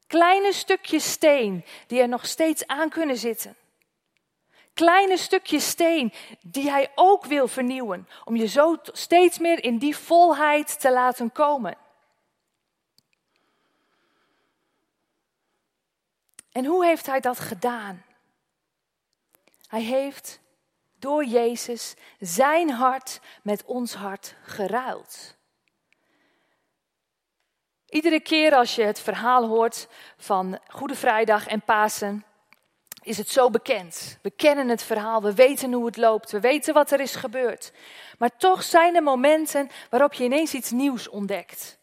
Kleine 0.07 0.53
stukjes 0.53 1.11
steen 1.11 1.65
die 1.87 2.01
er 2.01 2.07
nog 2.07 2.25
steeds 2.25 2.67
aan 2.67 2.89
kunnen 2.89 3.17
zitten. 3.17 3.55
Kleine 4.73 5.17
stukjes 5.17 5.67
steen 5.67 6.13
die 6.41 6.69
hij 6.69 6.91
ook 6.95 7.25
wil 7.25 7.47
vernieuwen. 7.47 8.07
Om 8.23 8.35
je 8.35 8.47
zo 8.47 8.77
steeds 8.83 9.39
meer 9.39 9.63
in 9.63 9.77
die 9.77 9.97
volheid 9.97 10.79
te 10.79 10.91
laten 10.91 11.31
komen. 11.31 11.77
En 16.55 16.65
hoe 16.65 16.85
heeft 16.85 17.05
hij 17.05 17.19
dat 17.19 17.39
gedaan? 17.39 18.03
Hij 19.67 19.81
heeft 19.81 20.39
door 20.99 21.25
Jezus 21.25 21.93
zijn 22.19 22.69
hart 22.69 23.19
met 23.41 23.65
ons 23.65 23.93
hart 23.93 24.35
geruild. 24.43 25.35
Iedere 27.89 28.19
keer 28.19 28.55
als 28.55 28.75
je 28.75 28.83
het 28.83 28.99
verhaal 28.99 29.47
hoort 29.47 29.87
van 30.17 30.59
Goede 30.67 30.95
Vrijdag 30.95 31.47
en 31.47 31.61
Pasen, 31.61 32.25
is 33.01 33.17
het 33.17 33.29
zo 33.29 33.49
bekend. 33.49 34.19
We 34.21 34.31
kennen 34.31 34.69
het 34.69 34.83
verhaal, 34.83 35.21
we 35.21 35.33
weten 35.33 35.73
hoe 35.73 35.85
het 35.85 35.97
loopt, 35.97 36.31
we 36.31 36.39
weten 36.39 36.73
wat 36.73 36.91
er 36.91 36.99
is 36.99 37.15
gebeurd. 37.15 37.71
Maar 38.17 38.37
toch 38.37 38.63
zijn 38.63 38.95
er 38.95 39.03
momenten 39.03 39.69
waarop 39.89 40.13
je 40.13 40.23
ineens 40.23 40.53
iets 40.53 40.71
nieuws 40.71 41.07
ontdekt. 41.07 41.79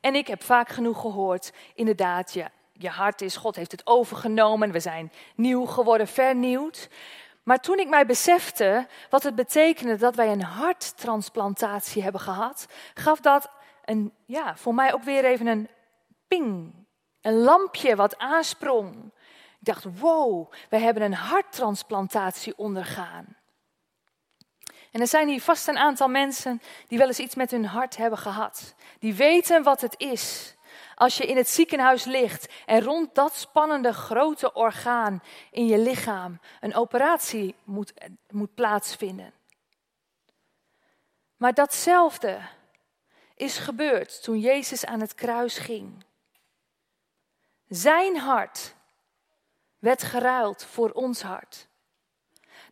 En 0.00 0.14
ik 0.14 0.26
heb 0.26 0.42
vaak 0.42 0.68
genoeg 0.68 1.00
gehoord, 1.00 1.52
inderdaad, 1.74 2.32
ja, 2.32 2.50
je 2.78 2.88
hart 2.88 3.20
is, 3.20 3.36
God 3.36 3.56
heeft 3.56 3.72
het 3.72 3.86
overgenomen, 3.86 4.72
we 4.72 4.80
zijn 4.80 5.12
nieuw 5.34 5.64
geworden, 5.64 6.08
vernieuwd. 6.08 6.88
Maar 7.42 7.60
toen 7.60 7.78
ik 7.78 7.88
mij 7.88 8.06
besefte 8.06 8.86
wat 9.10 9.22
het 9.22 9.34
betekende 9.34 9.96
dat 9.96 10.14
wij 10.14 10.32
een 10.32 10.42
harttransplantatie 10.42 12.02
hebben 12.02 12.20
gehad, 12.20 12.66
gaf 12.94 13.20
dat 13.20 13.50
een, 13.84 14.12
ja, 14.24 14.56
voor 14.56 14.74
mij 14.74 14.94
ook 14.94 15.02
weer 15.02 15.24
even 15.24 15.46
een 15.46 15.68
ping. 16.28 16.74
Een 17.20 17.38
lampje 17.38 17.96
wat 17.96 18.18
aansprong. 18.18 18.94
Ik 19.58 19.72
dacht, 19.74 19.98
wow, 19.98 20.52
wij 20.70 20.80
hebben 20.80 21.02
een 21.02 21.14
harttransplantatie 21.14 22.58
ondergaan. 22.58 23.36
En 24.92 25.00
er 25.00 25.06
zijn 25.06 25.28
hier 25.28 25.42
vast 25.42 25.68
een 25.68 25.78
aantal 25.78 26.08
mensen 26.08 26.62
die 26.88 26.98
wel 26.98 27.06
eens 27.06 27.18
iets 27.18 27.34
met 27.34 27.50
hun 27.50 27.64
hart 27.64 27.96
hebben 27.96 28.18
gehad. 28.18 28.74
Die 28.98 29.14
weten 29.14 29.62
wat 29.62 29.80
het 29.80 29.94
is 29.98 30.55
als 30.96 31.16
je 31.16 31.26
in 31.26 31.36
het 31.36 31.48
ziekenhuis 31.48 32.04
ligt 32.04 32.52
en 32.66 32.82
rond 32.82 33.14
dat 33.14 33.34
spannende 33.34 33.92
grote 33.92 34.52
orgaan 34.52 35.22
in 35.50 35.66
je 35.66 35.78
lichaam 35.78 36.40
een 36.60 36.74
operatie 36.74 37.54
moet, 37.64 37.92
moet 38.30 38.54
plaatsvinden. 38.54 39.32
Maar 41.36 41.54
datzelfde 41.54 42.40
is 43.34 43.58
gebeurd 43.58 44.22
toen 44.22 44.38
Jezus 44.38 44.84
aan 44.84 45.00
het 45.00 45.14
kruis 45.14 45.58
ging. 45.58 46.04
Zijn 47.68 48.16
hart 48.18 48.74
werd 49.78 50.02
geruild 50.02 50.64
voor 50.64 50.90
ons 50.90 51.22
hart. 51.22 51.68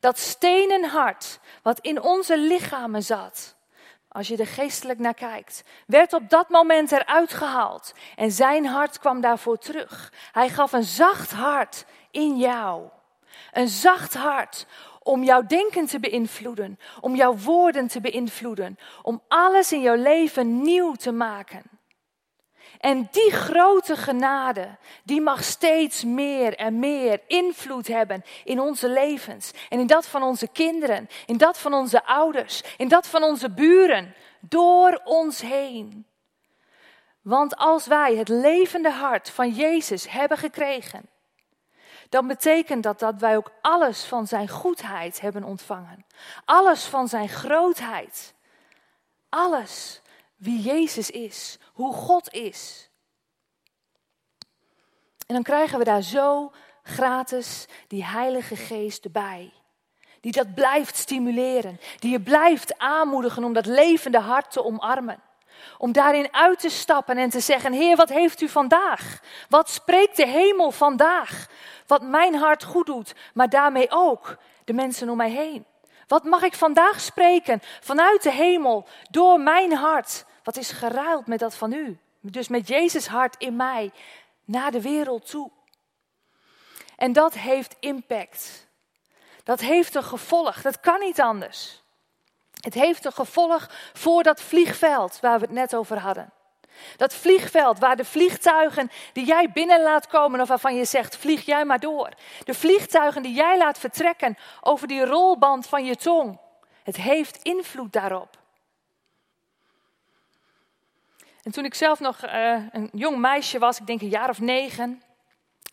Dat 0.00 0.18
stenen 0.18 0.84
hart 0.84 1.40
wat 1.62 1.80
in 1.80 2.02
onze 2.02 2.38
lichamen 2.38 3.02
zat, 3.02 3.53
als 4.14 4.28
je 4.28 4.36
er 4.36 4.46
geestelijk 4.46 4.98
naar 4.98 5.14
kijkt, 5.14 5.64
werd 5.86 6.12
op 6.12 6.28
dat 6.30 6.48
moment 6.48 6.92
eruit 6.92 7.32
gehaald 7.32 7.92
en 8.16 8.30
zijn 8.30 8.66
hart 8.66 8.98
kwam 8.98 9.20
daarvoor 9.20 9.58
terug. 9.58 10.12
Hij 10.32 10.48
gaf 10.48 10.72
een 10.72 10.84
zacht 10.84 11.32
hart 11.32 11.84
in 12.10 12.36
jou. 12.36 12.88
Een 13.52 13.68
zacht 13.68 14.14
hart 14.14 14.66
om 15.02 15.22
jouw 15.22 15.42
denken 15.46 15.86
te 15.86 16.00
beïnvloeden, 16.00 16.78
om 17.00 17.14
jouw 17.14 17.36
woorden 17.36 17.86
te 17.86 18.00
beïnvloeden, 18.00 18.78
om 19.02 19.22
alles 19.28 19.72
in 19.72 19.80
jouw 19.80 19.96
leven 19.96 20.62
nieuw 20.62 20.92
te 20.92 21.12
maken. 21.12 21.73
En 22.84 23.08
die 23.10 23.30
grote 23.30 23.96
genade, 23.96 24.76
die 25.04 25.20
mag 25.20 25.44
steeds 25.44 26.04
meer 26.04 26.56
en 26.56 26.78
meer 26.78 27.20
invloed 27.26 27.86
hebben 27.86 28.24
in 28.44 28.60
onze 28.60 28.88
levens. 28.88 29.50
En 29.68 29.78
in 29.78 29.86
dat 29.86 30.06
van 30.06 30.22
onze 30.22 30.48
kinderen, 30.48 31.08
in 31.26 31.36
dat 31.36 31.58
van 31.58 31.74
onze 31.74 32.04
ouders, 32.04 32.62
in 32.76 32.88
dat 32.88 33.06
van 33.06 33.22
onze 33.22 33.50
buren, 33.50 34.14
door 34.40 35.00
ons 35.04 35.40
heen. 35.40 36.06
Want 37.22 37.56
als 37.56 37.86
wij 37.86 38.16
het 38.16 38.28
levende 38.28 38.90
hart 38.90 39.30
van 39.30 39.50
Jezus 39.50 40.10
hebben 40.10 40.38
gekregen, 40.38 41.08
dan 42.08 42.26
betekent 42.26 42.82
dat 42.82 42.98
dat 42.98 43.14
wij 43.20 43.36
ook 43.36 43.50
alles 43.60 44.04
van 44.04 44.26
Zijn 44.26 44.48
goedheid 44.48 45.20
hebben 45.20 45.44
ontvangen. 45.44 46.06
Alles 46.44 46.84
van 46.84 47.08
Zijn 47.08 47.28
grootheid. 47.28 48.34
Alles 49.28 50.02
wie 50.44 50.60
Jezus 50.60 51.10
is, 51.10 51.58
hoe 51.72 51.92
God 51.92 52.32
is. 52.32 52.90
En 55.26 55.34
dan 55.34 55.42
krijgen 55.42 55.78
we 55.78 55.84
daar 55.84 56.02
zo 56.02 56.52
gratis 56.82 57.66
die 57.88 58.04
Heilige 58.04 58.56
Geest 58.56 59.04
erbij. 59.04 59.52
Die 60.20 60.32
dat 60.32 60.54
blijft 60.54 60.96
stimuleren. 60.96 61.80
Die 61.98 62.10
je 62.10 62.20
blijft 62.20 62.78
aanmoedigen 62.78 63.44
om 63.44 63.52
dat 63.52 63.66
levende 63.66 64.18
hart 64.18 64.50
te 64.50 64.64
omarmen. 64.64 65.22
Om 65.78 65.92
daarin 65.92 66.28
uit 66.34 66.58
te 66.58 66.68
stappen 66.68 67.16
en 67.16 67.30
te 67.30 67.40
zeggen: 67.40 67.72
Heer, 67.72 67.96
wat 67.96 68.08
heeft 68.08 68.40
u 68.40 68.48
vandaag? 68.48 69.20
Wat 69.48 69.68
spreekt 69.68 70.16
de 70.16 70.26
hemel 70.26 70.70
vandaag? 70.70 71.48
Wat 71.86 72.02
mijn 72.02 72.34
hart 72.34 72.64
goed 72.64 72.86
doet, 72.86 73.14
maar 73.34 73.48
daarmee 73.48 73.86
ook 73.90 74.36
de 74.64 74.72
mensen 74.72 75.08
om 75.08 75.16
mij 75.16 75.30
heen. 75.30 75.66
Wat 76.06 76.24
mag 76.24 76.42
ik 76.42 76.54
vandaag 76.54 77.00
spreken 77.00 77.62
vanuit 77.80 78.22
de 78.22 78.32
hemel 78.32 78.86
door 79.10 79.40
mijn 79.40 79.72
hart? 79.72 80.24
Wat 80.44 80.56
is 80.56 80.70
geruild 80.70 81.26
met 81.26 81.38
dat 81.38 81.54
van 81.54 81.72
u? 81.72 81.98
Dus 82.20 82.48
met 82.48 82.68
Jezus 82.68 83.06
hart 83.06 83.36
in 83.38 83.56
mij 83.56 83.92
naar 84.44 84.70
de 84.70 84.80
wereld 84.80 85.30
toe. 85.30 85.50
En 86.96 87.12
dat 87.12 87.34
heeft 87.34 87.76
impact. 87.80 88.66
Dat 89.44 89.60
heeft 89.60 89.94
een 89.94 90.04
gevolg. 90.04 90.62
Dat 90.62 90.80
kan 90.80 91.00
niet 91.00 91.20
anders. 91.20 91.82
Het 92.60 92.74
heeft 92.74 93.04
een 93.04 93.12
gevolg 93.12 93.70
voor 93.92 94.22
dat 94.22 94.42
vliegveld 94.42 95.20
waar 95.20 95.38
we 95.38 95.44
het 95.44 95.54
net 95.54 95.74
over 95.74 95.98
hadden. 95.98 96.32
Dat 96.96 97.14
vliegveld 97.14 97.78
waar 97.78 97.96
de 97.96 98.04
vliegtuigen 98.04 98.90
die 99.12 99.24
jij 99.24 99.50
binnen 99.52 99.82
laat 99.82 100.06
komen 100.06 100.40
of 100.40 100.48
waarvan 100.48 100.76
je 100.76 100.84
zegt 100.84 101.16
vlieg 101.16 101.44
jij 101.44 101.64
maar 101.64 101.80
door. 101.80 102.08
De 102.44 102.54
vliegtuigen 102.54 103.22
die 103.22 103.34
jij 103.34 103.58
laat 103.58 103.78
vertrekken 103.78 104.38
over 104.60 104.88
die 104.88 105.04
rolband 105.04 105.66
van 105.66 105.84
je 105.84 105.96
tong. 105.96 106.38
Het 106.82 106.96
heeft 106.96 107.42
invloed 107.42 107.92
daarop. 107.92 108.42
En 111.44 111.52
toen 111.52 111.64
ik 111.64 111.74
zelf 111.74 112.00
nog 112.00 112.24
uh, 112.24 112.62
een 112.72 112.90
jong 112.92 113.18
meisje 113.18 113.58
was, 113.58 113.80
ik 113.80 113.86
denk 113.86 114.00
een 114.00 114.08
jaar 114.08 114.28
of 114.28 114.40
negen, 114.40 115.02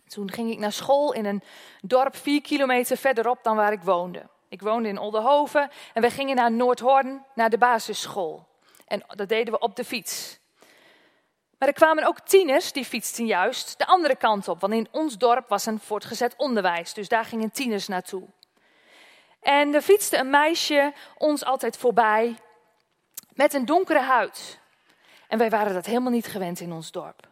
Toen 0.07 0.31
ging 0.31 0.51
ik 0.51 0.59
naar 0.59 0.71
school 0.71 1.13
in 1.13 1.25
een 1.25 1.43
dorp 1.81 2.15
vier 2.15 2.41
kilometer 2.41 2.97
verderop 2.97 3.43
dan 3.43 3.55
waar 3.55 3.71
ik 3.71 3.81
woonde. 3.81 4.29
Ik 4.49 4.61
woonde 4.61 4.89
in 4.89 4.97
Oldenhoven 4.97 5.69
en 5.93 6.01
we 6.01 6.09
gingen 6.09 6.35
naar 6.35 6.51
Noordhoorn, 6.51 7.25
naar 7.35 7.49
de 7.49 7.57
basisschool. 7.57 8.47
En 8.87 9.03
dat 9.07 9.29
deden 9.29 9.53
we 9.53 9.59
op 9.59 9.75
de 9.75 9.83
fiets. 9.83 10.39
Maar 11.57 11.67
er 11.67 11.75
kwamen 11.75 12.03
ook 12.03 12.19
tieners, 12.19 12.71
die 12.71 12.85
fietsten 12.85 13.25
juist 13.25 13.77
de 13.77 13.85
andere 13.85 14.15
kant 14.15 14.47
op. 14.47 14.61
Want 14.61 14.73
in 14.73 14.87
ons 14.91 15.17
dorp 15.17 15.49
was 15.49 15.65
een 15.65 15.79
voortgezet 15.79 16.33
onderwijs, 16.37 16.93
dus 16.93 17.07
daar 17.07 17.25
gingen 17.25 17.51
tieners 17.51 17.87
naartoe. 17.87 18.27
En 19.41 19.73
er 19.73 19.81
fietste 19.81 20.17
een 20.17 20.29
meisje 20.29 20.93
ons 21.17 21.43
altijd 21.43 21.77
voorbij 21.77 22.35
met 23.33 23.53
een 23.53 23.65
donkere 23.65 24.01
huid. 24.01 24.60
En 25.31 25.37
wij 25.37 25.49
waren 25.49 25.73
dat 25.73 25.85
helemaal 25.85 26.11
niet 26.11 26.27
gewend 26.27 26.59
in 26.59 26.71
ons 26.71 26.91
dorp. 26.91 27.27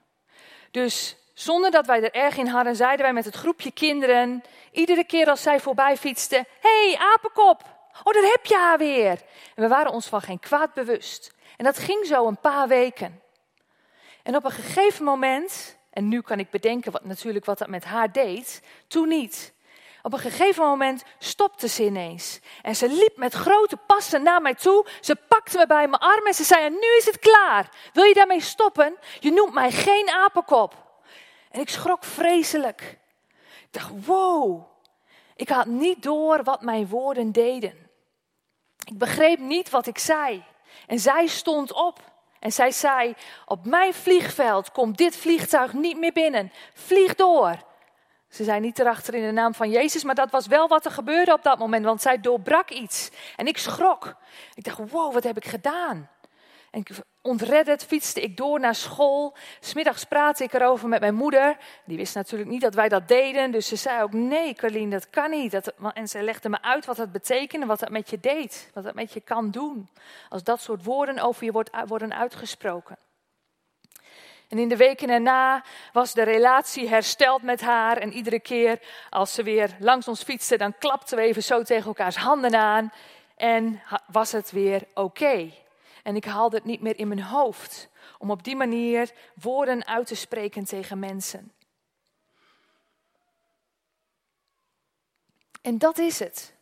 Dus 0.71 1.17
zonder 1.33 1.71
dat 1.71 1.85
wij 1.85 2.03
er 2.03 2.13
erg 2.13 2.37
in 2.37 2.47
hadden, 2.47 2.75
zeiden 2.75 3.05
wij 3.05 3.13
met 3.13 3.25
het 3.25 3.35
groepje 3.35 3.71
kinderen, 3.71 4.43
iedere 4.71 5.03
keer 5.03 5.29
als 5.29 5.41
zij 5.41 5.59
voorbij 5.59 5.97
fietsten, 5.97 6.45
hey, 6.59 6.97
apenkop, 7.13 7.63
oh, 8.03 8.13
daar 8.13 8.31
heb 8.31 8.45
je 8.45 8.55
haar 8.55 8.77
weer. 8.77 9.21
En 9.55 9.63
we 9.63 9.67
waren 9.67 9.91
ons 9.91 10.07
van 10.07 10.21
geen 10.21 10.39
kwaad 10.39 10.73
bewust. 10.73 11.33
En 11.57 11.65
dat 11.65 11.77
ging 11.77 12.05
zo 12.05 12.27
een 12.27 12.39
paar 12.39 12.67
weken. 12.67 13.21
En 14.23 14.35
op 14.35 14.43
een 14.43 14.51
gegeven 14.51 15.05
moment, 15.05 15.77
en 15.89 16.07
nu 16.07 16.21
kan 16.21 16.39
ik 16.39 16.49
bedenken 16.49 16.91
wat, 16.91 17.05
natuurlijk 17.05 17.45
wat 17.45 17.57
dat 17.57 17.67
met 17.67 17.83
haar 17.83 18.11
deed, 18.11 18.61
toen 18.87 19.07
niet. 19.07 19.53
Op 20.01 20.13
een 20.13 20.19
gegeven 20.19 20.63
moment 20.63 21.03
stopte 21.17 21.67
ze 21.67 21.85
ineens. 21.85 22.39
En 22.61 22.75
ze 22.75 22.89
liep 22.89 23.17
met 23.17 23.33
grote 23.33 23.77
passen 23.77 24.23
naar 24.23 24.41
mij 24.41 24.55
toe. 24.55 24.85
Ze 25.01 25.15
pakte 25.15 25.57
me 25.57 25.67
bij 25.67 25.87
mijn 25.87 26.01
arm 26.01 26.25
en 26.25 26.33
ze 26.33 26.43
zei: 26.43 26.69
Nu 26.69 26.95
is 26.97 27.05
het 27.05 27.19
klaar. 27.19 27.69
Wil 27.93 28.03
je 28.03 28.13
daarmee 28.13 28.41
stoppen? 28.41 28.97
Je 29.19 29.31
noemt 29.31 29.53
mij 29.53 29.71
geen 29.71 30.09
apenkop. 30.09 30.75
En 31.51 31.61
ik 31.61 31.69
schrok 31.69 32.03
vreselijk. 32.03 32.99
Ik 33.61 33.67
dacht: 33.71 34.05
Wow. 34.05 34.67
Ik 35.35 35.49
had 35.49 35.65
niet 35.65 36.03
door 36.03 36.43
wat 36.43 36.61
mijn 36.61 36.87
woorden 36.87 37.31
deden. 37.31 37.89
Ik 38.83 38.97
begreep 38.97 39.39
niet 39.39 39.69
wat 39.69 39.87
ik 39.87 39.97
zei. 39.97 40.45
En 40.87 40.99
zij 40.99 41.27
stond 41.27 41.73
op. 41.73 41.99
En 42.39 42.51
zij 42.51 42.71
zei: 42.71 43.15
Op 43.45 43.65
mijn 43.65 43.93
vliegveld 43.93 44.71
komt 44.71 44.97
dit 44.97 45.15
vliegtuig 45.15 45.73
niet 45.73 45.97
meer 45.97 46.13
binnen. 46.13 46.51
Vlieg 46.73 47.15
door. 47.15 47.67
Ze 48.29 48.43
zei 48.43 48.59
niet 48.59 48.79
erachter 48.79 49.13
in 49.13 49.25
de 49.25 49.31
naam 49.31 49.53
van 49.53 49.69
Jezus, 49.69 50.03
maar 50.03 50.15
dat 50.15 50.31
was 50.31 50.47
wel 50.47 50.67
wat 50.67 50.85
er 50.85 50.91
gebeurde 50.91 51.33
op 51.33 51.43
dat 51.43 51.59
moment, 51.59 51.85
want 51.85 52.01
zij 52.01 52.19
doorbrak 52.19 52.69
iets. 52.69 53.09
En 53.35 53.47
ik 53.47 53.57
schrok. 53.57 54.15
Ik 54.53 54.63
dacht, 54.63 54.91
wow, 54.91 55.13
wat 55.13 55.23
heb 55.23 55.37
ik 55.37 55.45
gedaan? 55.45 56.09
En 56.71 56.83
ontredderd 57.21 57.83
fietste 57.83 58.21
ik 58.21 58.37
door 58.37 58.59
naar 58.59 58.75
school. 58.75 59.35
Smiddags 59.59 60.03
praatte 60.03 60.43
ik 60.43 60.53
erover 60.53 60.87
met 60.87 60.99
mijn 60.99 61.15
moeder. 61.15 61.57
Die 61.85 61.97
wist 61.97 62.15
natuurlijk 62.15 62.49
niet 62.49 62.61
dat 62.61 62.73
wij 62.73 62.89
dat 62.89 63.07
deden. 63.07 63.51
Dus 63.51 63.67
ze 63.67 63.75
zei 63.75 64.03
ook, 64.03 64.13
nee 64.13 64.53
Carlien, 64.53 64.89
dat 64.89 65.09
kan 65.09 65.29
niet. 65.29 65.51
Dat, 65.51 65.73
en 65.93 66.07
ze 66.07 66.21
legde 66.21 66.49
me 66.49 66.61
uit 66.61 66.85
wat 66.85 66.95
dat 66.95 67.11
betekende, 67.11 67.65
wat 67.65 67.79
dat 67.79 67.89
met 67.89 68.09
je 68.09 68.19
deed. 68.19 68.69
Wat 68.73 68.83
dat 68.83 68.93
met 68.93 69.13
je 69.13 69.21
kan 69.21 69.51
doen. 69.51 69.89
Als 70.29 70.43
dat 70.43 70.61
soort 70.61 70.83
woorden 70.83 71.19
over 71.19 71.45
je 71.45 71.65
worden 71.87 72.13
uitgesproken. 72.13 72.97
En 74.49 74.57
in 74.57 74.69
de 74.69 74.77
weken 74.77 75.09
erna 75.09 75.63
was 75.93 76.13
de 76.13 76.23
relatie 76.23 76.87
hersteld 76.87 77.41
met 77.41 77.61
haar. 77.61 77.97
En 77.97 78.13
iedere 78.13 78.39
keer 78.39 78.79
als 79.09 79.33
ze 79.33 79.43
weer 79.43 79.75
langs 79.79 80.07
ons 80.07 80.23
fietste, 80.23 80.57
dan 80.57 80.77
klapten 80.77 81.17
we 81.17 81.23
even 81.23 81.43
zo 81.43 81.63
tegen 81.63 81.87
elkaars 81.87 82.15
handen 82.15 82.55
aan. 82.55 82.93
En 83.35 83.81
was 84.07 84.31
het 84.31 84.51
weer 84.51 84.83
oké. 84.93 85.51
En 86.03 86.15
ik 86.15 86.25
haalde 86.25 86.55
het 86.55 86.65
niet 86.65 86.81
meer 86.81 86.97
in 86.99 87.07
mijn 87.07 87.23
hoofd 87.23 87.89
om 88.17 88.31
op 88.31 88.43
die 88.43 88.55
manier 88.55 89.11
woorden 89.41 89.85
uit 89.85 90.07
te 90.07 90.15
spreken 90.15 90.65
tegen 90.65 90.99
mensen. 90.99 91.51
En 95.61 95.77
dat 95.77 95.97
is 95.97 96.19
het. 96.19 96.53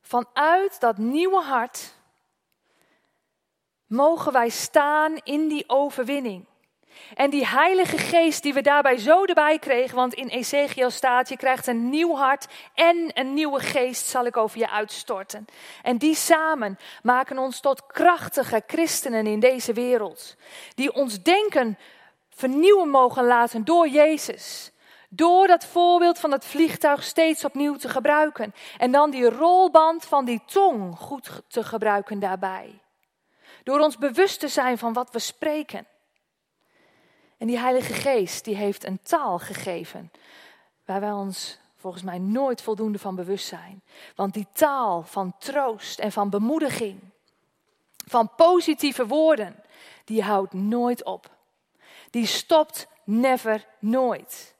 Vanuit 0.00 0.80
dat 0.80 0.98
nieuwe 0.98 1.42
hart 1.42 1.94
mogen 3.86 4.32
wij 4.32 4.48
staan 4.48 5.16
in 5.16 5.48
die 5.48 5.64
overwinning. 5.66 6.46
En 7.14 7.30
die 7.30 7.46
Heilige 7.46 7.98
Geest 7.98 8.42
die 8.42 8.54
we 8.54 8.60
daarbij 8.60 8.96
zo 8.96 9.24
erbij 9.24 9.58
kregen, 9.58 9.96
want 9.96 10.14
in 10.14 10.28
Ezekiel 10.28 10.90
staat: 10.90 11.28
je 11.28 11.36
krijgt 11.36 11.66
een 11.66 11.88
nieuw 11.88 12.14
hart 12.14 12.46
en 12.74 13.10
een 13.14 13.34
nieuwe 13.34 13.60
geest 13.60 14.06
zal 14.06 14.26
ik 14.26 14.36
over 14.36 14.58
je 14.58 14.70
uitstorten. 14.70 15.44
En 15.82 15.96
die 15.96 16.14
samen 16.14 16.78
maken 17.02 17.38
ons 17.38 17.60
tot 17.60 17.86
krachtige 17.86 18.62
christenen 18.66 19.26
in 19.26 19.40
deze 19.40 19.72
wereld, 19.72 20.36
die 20.74 20.94
ons 20.94 21.22
denken 21.22 21.78
vernieuwen 22.30 22.88
mogen 22.88 23.24
laten 23.24 23.64
door 23.64 23.88
Jezus. 23.88 24.70
Door 25.08 25.46
dat 25.46 25.66
voorbeeld 25.66 26.18
van 26.18 26.32
het 26.32 26.44
vliegtuig 26.44 27.02
steeds 27.02 27.44
opnieuw 27.44 27.76
te 27.76 27.88
gebruiken. 27.88 28.54
En 28.78 28.92
dan 28.92 29.10
die 29.10 29.30
rolband 29.30 30.04
van 30.04 30.24
die 30.24 30.42
tong 30.46 30.98
goed 30.98 31.42
te 31.48 31.64
gebruiken 31.64 32.18
daarbij. 32.18 32.80
Door 33.64 33.78
ons 33.78 33.98
bewust 33.98 34.40
te 34.40 34.48
zijn 34.48 34.78
van 34.78 34.92
wat 34.92 35.10
we 35.10 35.18
spreken. 35.18 35.86
En 37.38 37.46
die 37.46 37.58
Heilige 37.58 37.92
Geest, 37.92 38.44
die 38.44 38.56
heeft 38.56 38.84
een 38.84 39.02
taal 39.02 39.38
gegeven 39.38 40.12
waar 40.84 41.00
wij 41.00 41.12
ons 41.12 41.58
volgens 41.76 42.02
mij 42.02 42.18
nooit 42.18 42.62
voldoende 42.62 42.98
van 42.98 43.14
bewust 43.14 43.46
zijn. 43.46 43.82
Want 44.14 44.34
die 44.34 44.46
taal 44.52 45.02
van 45.02 45.34
troost 45.38 45.98
en 45.98 46.12
van 46.12 46.30
bemoediging, 46.30 47.00
van 48.06 48.34
positieve 48.36 49.06
woorden, 49.06 49.64
die 50.04 50.22
houdt 50.22 50.52
nooit 50.52 51.04
op. 51.04 51.30
Die 52.10 52.26
stopt 52.26 52.88
never 53.04 53.66
nooit. 53.78 54.54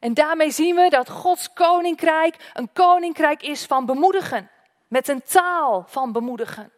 En 0.00 0.14
daarmee 0.14 0.50
zien 0.50 0.74
we 0.74 0.90
dat 0.90 1.10
Gods 1.10 1.52
koninkrijk 1.52 2.50
een 2.54 2.72
koninkrijk 2.72 3.42
is 3.42 3.64
van 3.64 3.86
bemoedigen. 3.86 4.50
Met 4.88 5.08
een 5.08 5.22
taal 5.22 5.84
van 5.88 6.12
bemoedigen. 6.12 6.72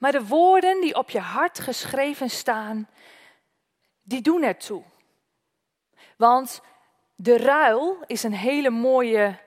Maar 0.00 0.12
de 0.12 0.26
woorden 0.26 0.80
die 0.80 0.94
op 0.94 1.10
je 1.10 1.18
hart 1.18 1.58
geschreven 1.58 2.30
staan, 2.30 2.88
die 4.02 4.20
doen 4.20 4.42
ertoe. 4.42 4.82
Want 6.16 6.60
de 7.14 7.36
ruil 7.36 8.02
is 8.06 8.22
een 8.22 8.34
hele 8.34 8.70
mooie, 8.70 9.38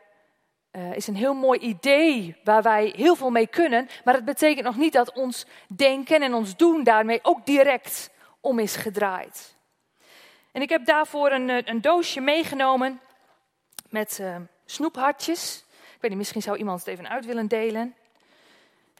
uh, 0.71 0.95
is 0.95 1.07
een 1.07 1.15
heel 1.15 1.33
mooi 1.33 1.59
idee 1.59 2.35
waar 2.43 2.61
wij 2.61 2.93
heel 2.95 3.15
veel 3.15 3.29
mee 3.29 3.47
kunnen. 3.47 3.89
Maar 4.03 4.13
het 4.13 4.25
betekent 4.25 4.65
nog 4.65 4.77
niet 4.77 4.93
dat 4.93 5.13
ons 5.13 5.45
denken 5.67 6.21
en 6.21 6.33
ons 6.33 6.55
doen 6.55 6.83
daarmee 6.83 7.19
ook 7.21 7.45
direct 7.45 8.09
om 8.39 8.59
is 8.59 8.75
gedraaid. 8.75 9.55
En 10.51 10.61
ik 10.61 10.69
heb 10.69 10.85
daarvoor 10.85 11.31
een, 11.31 11.49
eh, 11.49 11.57
een 11.65 11.81
doosje 11.81 12.21
meegenomen 12.21 13.01
met 13.89 14.17
uh, 14.21 14.35
snoephartjes. 14.65 15.65
Ik 15.69 16.01
weet 16.01 16.09
niet, 16.09 16.19
misschien 16.19 16.41
zou 16.41 16.57
iemand 16.57 16.79
het 16.79 16.87
even 16.87 17.09
uit 17.09 17.25
willen 17.25 17.47
delen. 17.47 17.95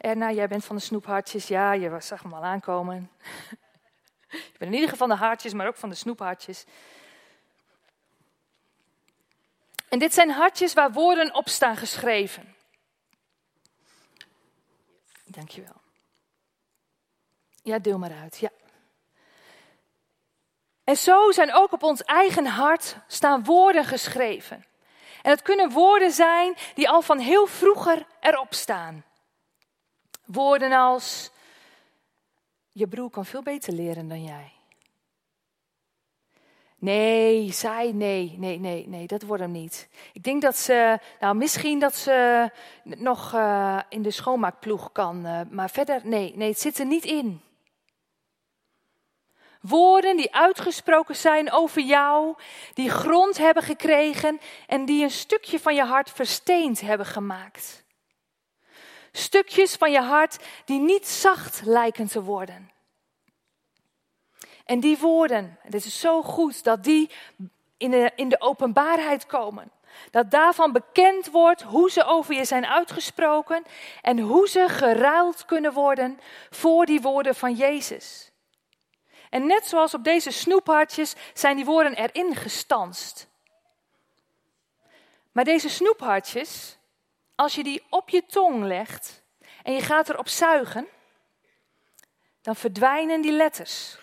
Erna, 0.04 0.32
jij 0.32 0.48
bent 0.48 0.66
van 0.66 0.76
de 0.76 0.82
snoephartjes. 0.82 1.48
Ja, 1.48 1.74
je 1.74 1.98
zag 2.00 2.22
hem 2.22 2.34
al 2.34 2.44
aankomen. 2.44 3.12
je 4.30 4.58
bent 4.58 4.72
in 4.72 4.74
ieder 4.74 4.90
geval 4.90 5.08
van 5.08 5.18
de 5.18 5.24
hartjes, 5.24 5.54
maar 5.54 5.68
ook 5.68 5.76
van 5.76 5.90
de 5.90 5.96
snoephartjes. 5.96 6.66
En 9.90 10.00
dit 10.00 10.14
zijn 10.14 10.30
hartjes 10.30 10.74
waar 10.74 10.92
woorden 10.92 11.36
op 11.36 11.50
staan 11.50 11.78
geschreven. 11.78 12.56
Dankjewel. 15.26 15.82
Ja, 17.62 17.80
deel 17.80 17.98
maar 17.98 18.14
uit. 18.22 18.38
Ja. 18.38 18.50
En 20.84 20.98
zo 20.98 21.32
zijn 21.32 21.54
ook 21.54 21.72
op 21.72 21.84
ons 21.84 22.04
eigen 22.04 22.46
hart 22.46 22.96
staan 23.08 23.44
woorden 23.44 23.86
geschreven. 23.86 24.66
En 25.22 25.32
het 25.32 25.42
kunnen 25.42 25.70
woorden 25.70 26.12
zijn 26.12 26.56
die 26.74 26.90
al 26.90 27.02
van 27.02 27.20
heel 27.20 27.46
vroeger 27.46 28.06
erop 28.20 28.54
staan. 28.54 29.06
Woorden 30.34 30.72
als, 30.72 31.32
je 32.72 32.88
broer 32.88 33.10
kan 33.10 33.26
veel 33.26 33.44
beter 33.44 33.74
leren 33.74 34.08
dan 34.08 34.24
jij. 34.24 34.52
Nee, 36.78 37.52
zij, 37.52 37.92
nee, 37.92 38.36
nee, 38.38 38.60
nee, 38.60 38.88
nee, 38.88 39.08
dat 39.08 39.22
wordt 39.22 39.42
hem 39.42 39.52
niet. 39.52 39.90
Ik 40.14 40.24
denk 40.24 40.42
dat 40.42 40.58
ze, 40.58 41.00
nou 41.20 41.36
misschien 41.36 41.80
dat 41.80 41.96
ze 41.96 42.50
nog 42.84 43.34
uh, 43.34 43.80
in 43.90 44.02
de 44.02 44.12
schoonmaakploeg 44.12 44.92
kan, 44.92 45.26
uh, 45.26 45.42
maar 45.50 45.70
verder, 45.70 46.02
nee, 46.04 46.34
nee, 46.36 46.50
het 46.50 46.60
zit 46.60 46.80
er 46.80 46.86
niet 46.86 47.06
in. 47.06 47.42
Woorden 49.62 50.18
die 50.18 50.36
uitgesproken 50.36 51.16
zijn 51.16 51.52
over 51.52 51.82
jou, 51.82 52.36
die 52.74 52.90
grond 52.90 53.38
hebben 53.38 53.64
gekregen 53.64 54.40
en 54.68 54.86
die 54.86 55.04
een 55.04 55.12
stukje 55.12 55.60
van 55.60 55.76
je 55.76 55.84
hart 55.84 56.10
versteend 56.10 56.82
hebben 56.82 57.06
gemaakt. 57.06 57.83
Stukjes 59.16 59.76
van 59.76 59.92
je 59.92 60.02
hart 60.02 60.38
die 60.66 60.80
niet 60.80 61.08
zacht 61.08 61.62
lijken 61.66 62.08
te 62.08 62.24
worden. 62.24 62.72
En 64.66 64.80
die 64.80 64.98
woorden, 64.98 65.58
het 65.62 65.74
is 65.74 66.00
zo 66.00 66.22
goed 66.22 66.64
dat 66.64 66.84
die 66.84 67.10
in 67.78 67.92
de, 67.92 68.12
in 68.16 68.30
de 68.30 68.42
openbaarheid 68.42 69.26
komen. 69.26 69.72
Dat 70.12 70.32
daarvan 70.32 70.72
bekend 70.72 71.30
wordt 71.30 71.62
hoe 71.62 71.92
ze 71.92 72.04
over 72.04 72.34
je 72.34 72.46
zijn 72.46 72.66
uitgesproken 72.66 73.64
en 74.02 74.20
hoe 74.20 74.48
ze 74.50 74.66
geruild 74.70 75.46
kunnen 75.46 75.74
worden 75.74 76.20
voor 76.50 76.86
die 76.86 77.02
woorden 77.02 77.36
van 77.36 77.54
Jezus. 77.54 78.32
En 79.30 79.46
net 79.46 79.68
zoals 79.68 79.94
op 79.94 80.04
deze 80.04 80.32
snoephartjes 80.32 81.14
zijn 81.34 81.56
die 81.56 81.66
woorden 81.66 81.94
erin 81.94 82.36
gestanst. 82.36 83.28
Maar 85.32 85.44
deze 85.44 85.70
snoephartjes, 85.70 86.78
als 87.36 87.56
je 87.56 87.64
die 87.64 87.84
op 87.90 88.10
je 88.10 88.26
tong 88.26 88.64
legt 88.64 89.24
en 89.64 89.74
je 89.74 89.82
gaat 89.82 90.10
erop 90.10 90.28
zuigen, 90.28 90.88
dan 92.42 92.56
verdwijnen 92.56 93.22
die 93.22 93.32
letters. 93.32 93.98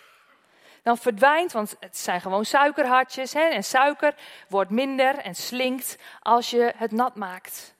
Dan 0.83 0.97
verdwijnt, 0.97 1.51
want 1.51 1.75
het 1.79 1.97
zijn 1.97 2.21
gewoon 2.21 2.45
suikerhartjes 2.45 3.33
hè, 3.33 3.43
en 3.43 3.63
suiker 3.63 4.15
wordt 4.49 4.69
minder 4.69 5.17
en 5.17 5.35
slinkt 5.35 5.97
als 6.19 6.49
je 6.49 6.73
het 6.75 6.91
nat 6.91 7.15
maakt. 7.15 7.75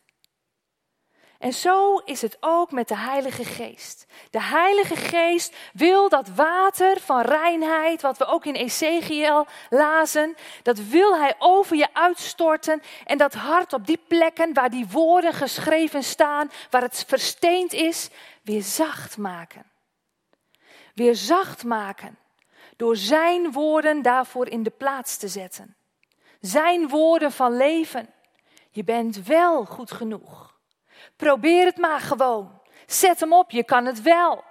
En 1.42 1.54
zo 1.54 1.98
is 1.98 2.22
het 2.22 2.38
ook 2.40 2.72
met 2.72 2.88
de 2.88 2.98
Heilige 2.98 3.44
Geest. 3.44 4.06
De 4.30 4.42
Heilige 4.42 4.96
Geest 4.96 5.56
wil 5.74 6.10
dat 6.10 6.28
water 6.28 7.00
van 7.00 7.22
reinheid, 7.22 8.02
wat 8.02 8.18
we 8.18 8.26
ook 8.26 8.46
in 8.46 8.54
Ezekiel 8.54 9.48
lazen, 9.70 10.36
dat 10.64 10.80
wil 10.80 11.18
Hij 11.18 11.36
over 11.40 11.76
je 11.76 11.94
uitstorten 11.94 12.82
en 13.06 13.18
dat 13.18 13.34
hart 13.34 13.74
op 13.74 13.86
die 13.88 14.00
plekken 14.08 14.54
waar 14.54 14.70
die 14.70 14.88
woorden 14.88 15.34
geschreven 15.34 16.04
staan, 16.04 16.52
waar 16.70 16.82
het 16.82 17.04
versteend 17.08 17.74
is, 17.74 18.10
weer 18.42 18.62
zacht 18.62 19.18
maken. 19.18 19.66
Weer 20.94 21.16
zacht 21.16 21.64
maken 21.64 22.18
door 22.78 22.96
Zijn 22.96 23.52
woorden 23.52 24.02
daarvoor 24.02 24.48
in 24.48 24.64
de 24.64 24.70
plaats 24.70 25.18
te 25.18 25.28
zetten. 25.28 25.76
Zijn 26.42 26.88
woorden 26.88 27.32
van 27.32 27.58
leven. 27.58 28.10
Je 28.70 28.84
bent 28.84 29.24
wel 29.26 29.66
goed 29.66 29.92
genoeg. 29.92 30.51
Probeer 31.22 31.66
het 31.66 31.78
maar 31.78 32.00
gewoon. 32.00 32.62
Zet 32.86 33.20
hem 33.20 33.34
op, 33.34 33.52
je 33.52 33.64
kan 33.64 33.86
het 33.86 34.02
wel. 34.02 34.44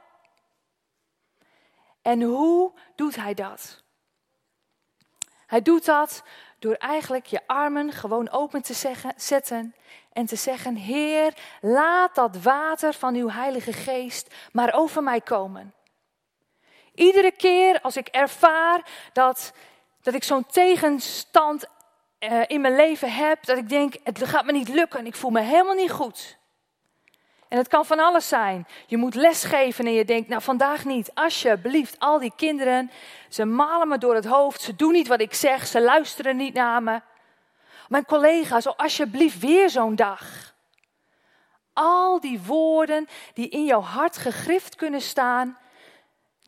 En 2.02 2.22
hoe 2.22 2.72
doet 2.94 3.16
hij 3.16 3.34
dat? 3.34 3.82
Hij 5.46 5.62
doet 5.62 5.84
dat 5.84 6.22
door 6.58 6.74
eigenlijk 6.74 7.26
je 7.26 7.40
armen 7.46 7.92
gewoon 7.92 8.30
open 8.30 8.62
te 8.62 8.74
zeggen, 8.74 9.12
zetten 9.16 9.74
en 10.12 10.26
te 10.26 10.36
zeggen: 10.36 10.76
Heer, 10.76 11.34
laat 11.60 12.14
dat 12.14 12.42
water 12.42 12.94
van 12.94 13.14
uw 13.14 13.30
Heilige 13.30 13.72
Geest 13.72 14.34
maar 14.52 14.74
over 14.74 15.02
mij 15.02 15.20
komen. 15.20 15.74
Iedere 16.94 17.30
keer 17.30 17.80
als 17.80 17.96
ik 17.96 18.08
ervaar 18.08 18.90
dat, 19.12 19.52
dat 20.02 20.14
ik 20.14 20.24
zo'n 20.24 20.46
tegenstand 20.46 21.66
uh, 22.20 22.42
in 22.46 22.60
mijn 22.60 22.76
leven 22.76 23.12
heb, 23.12 23.44
dat 23.44 23.56
ik 23.56 23.68
denk: 23.68 23.94
het 24.04 24.28
gaat 24.28 24.44
me 24.44 24.52
niet 24.52 24.68
lukken, 24.68 25.06
ik 25.06 25.16
voel 25.16 25.30
me 25.30 25.40
helemaal 25.40 25.74
niet 25.74 25.92
goed. 25.92 26.38
En 27.50 27.58
het 27.58 27.68
kan 27.68 27.86
van 27.86 27.98
alles 27.98 28.28
zijn. 28.28 28.66
Je 28.86 28.96
moet 28.96 29.14
lesgeven 29.14 29.86
en 29.86 29.92
je 29.92 30.04
denkt, 30.04 30.28
nou 30.28 30.42
vandaag 30.42 30.84
niet. 30.84 31.10
Alsjeblieft, 31.14 31.98
al 31.98 32.18
die 32.18 32.32
kinderen, 32.36 32.90
ze 33.28 33.44
malen 33.44 33.88
me 33.88 33.98
door 33.98 34.14
het 34.14 34.24
hoofd. 34.24 34.60
Ze 34.60 34.76
doen 34.76 34.92
niet 34.92 35.08
wat 35.08 35.20
ik 35.20 35.34
zeg, 35.34 35.66
ze 35.66 35.80
luisteren 35.82 36.36
niet 36.36 36.54
naar 36.54 36.82
me. 36.82 37.00
Mijn 37.88 38.04
collega's, 38.04 38.66
oh, 38.66 38.76
alsjeblieft 38.76 39.38
weer 39.38 39.70
zo'n 39.70 39.94
dag. 39.94 40.54
Al 41.72 42.20
die 42.20 42.40
woorden 42.40 43.08
die 43.34 43.48
in 43.48 43.64
jouw 43.64 43.80
hart 43.80 44.16
gegrift 44.16 44.74
kunnen 44.74 45.00
staan, 45.00 45.58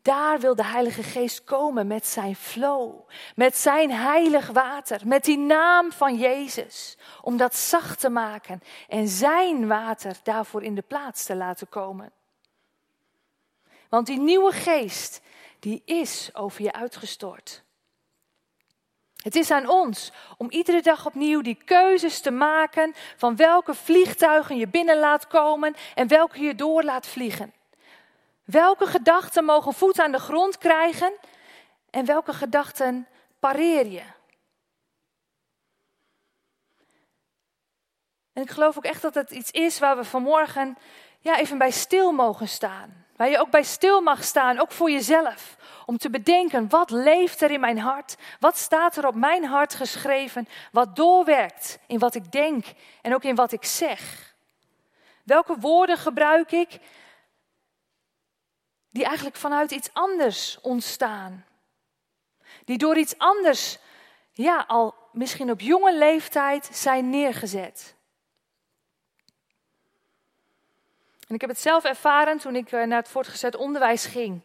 daar 0.03 0.39
wil 0.39 0.55
de 0.55 0.65
Heilige 0.65 1.03
Geest 1.03 1.43
komen 1.43 1.87
met 1.87 2.05
zijn 2.05 2.35
flow, 2.35 3.09
met 3.35 3.57
zijn 3.57 3.91
heilig 3.91 4.47
water, 4.47 5.01
met 5.05 5.23
die 5.23 5.37
naam 5.37 5.91
van 5.91 6.15
Jezus, 6.15 6.97
om 7.21 7.37
dat 7.37 7.55
zacht 7.55 7.99
te 7.99 8.09
maken 8.09 8.61
en 8.87 9.07
zijn 9.07 9.67
water 9.67 10.15
daarvoor 10.23 10.63
in 10.63 10.75
de 10.75 10.81
plaats 10.81 11.25
te 11.25 11.35
laten 11.35 11.69
komen. 11.69 12.11
Want 13.89 14.07
die 14.07 14.19
nieuwe 14.19 14.51
geest, 14.51 15.21
die 15.59 15.81
is 15.85 16.29
over 16.33 16.61
je 16.61 16.73
uitgestort. 16.73 17.63
Het 19.21 19.35
is 19.35 19.51
aan 19.51 19.69
ons 19.69 20.11
om 20.37 20.49
iedere 20.49 20.81
dag 20.81 21.05
opnieuw 21.05 21.41
die 21.41 21.63
keuzes 21.65 22.21
te 22.21 22.31
maken 22.31 22.93
van 23.17 23.35
welke 23.35 23.73
vliegtuigen 23.73 24.57
je 24.57 24.67
binnen 24.67 24.99
laat 24.99 25.27
komen 25.27 25.75
en 25.95 26.07
welke 26.07 26.39
je 26.39 26.55
door 26.55 26.83
laat 26.83 27.07
vliegen. 27.07 27.53
Welke 28.43 28.85
gedachten 28.85 29.45
mogen 29.45 29.73
voet 29.73 29.99
aan 29.99 30.11
de 30.11 30.19
grond 30.19 30.57
krijgen 30.57 31.13
en 31.89 32.05
welke 32.05 32.33
gedachten 32.33 33.07
pareer 33.39 33.87
je? 33.87 34.03
En 38.33 38.41
ik 38.41 38.49
geloof 38.49 38.77
ook 38.77 38.85
echt 38.85 39.01
dat 39.01 39.13
het 39.13 39.31
iets 39.31 39.51
is 39.51 39.79
waar 39.79 39.97
we 39.97 40.03
vanmorgen 40.03 40.77
ja, 41.19 41.37
even 41.37 41.57
bij 41.57 41.71
stil 41.71 42.11
mogen 42.11 42.47
staan. 42.47 43.05
Waar 43.15 43.29
je 43.29 43.39
ook 43.39 43.49
bij 43.49 43.63
stil 43.63 44.01
mag 44.01 44.23
staan, 44.23 44.59
ook 44.59 44.71
voor 44.71 44.91
jezelf. 44.91 45.55
Om 45.85 45.97
te 45.97 46.09
bedenken, 46.09 46.69
wat 46.69 46.89
leeft 46.89 47.41
er 47.41 47.51
in 47.51 47.59
mijn 47.59 47.79
hart? 47.79 48.15
Wat 48.39 48.57
staat 48.57 48.95
er 48.95 49.07
op 49.07 49.15
mijn 49.15 49.45
hart 49.45 49.73
geschreven? 49.73 50.47
Wat 50.71 50.95
doorwerkt 50.95 51.79
in 51.87 51.99
wat 51.99 52.15
ik 52.15 52.31
denk 52.31 52.65
en 53.01 53.13
ook 53.13 53.23
in 53.23 53.35
wat 53.35 53.51
ik 53.51 53.65
zeg? 53.65 54.33
Welke 55.23 55.55
woorden 55.59 55.97
gebruik 55.97 56.51
ik 56.51 56.79
die 58.93 59.05
eigenlijk 59.05 59.35
vanuit 59.35 59.71
iets 59.71 59.89
anders 59.93 60.57
ontstaan. 60.61 61.45
Die 62.65 62.77
door 62.77 62.97
iets 62.97 63.17
anders, 63.17 63.77
ja, 64.31 64.63
al 64.67 64.95
misschien 65.11 65.51
op 65.51 65.59
jonge 65.59 65.97
leeftijd 65.97 66.69
zijn 66.73 67.09
neergezet. 67.09 67.95
En 71.27 71.35
ik 71.35 71.41
heb 71.41 71.49
het 71.49 71.59
zelf 71.59 71.83
ervaren 71.83 72.37
toen 72.37 72.55
ik 72.55 72.71
eh, 72.71 72.83
naar 72.83 72.99
het 72.99 73.09
voortgezet 73.09 73.55
onderwijs 73.55 74.05
ging. 74.05 74.41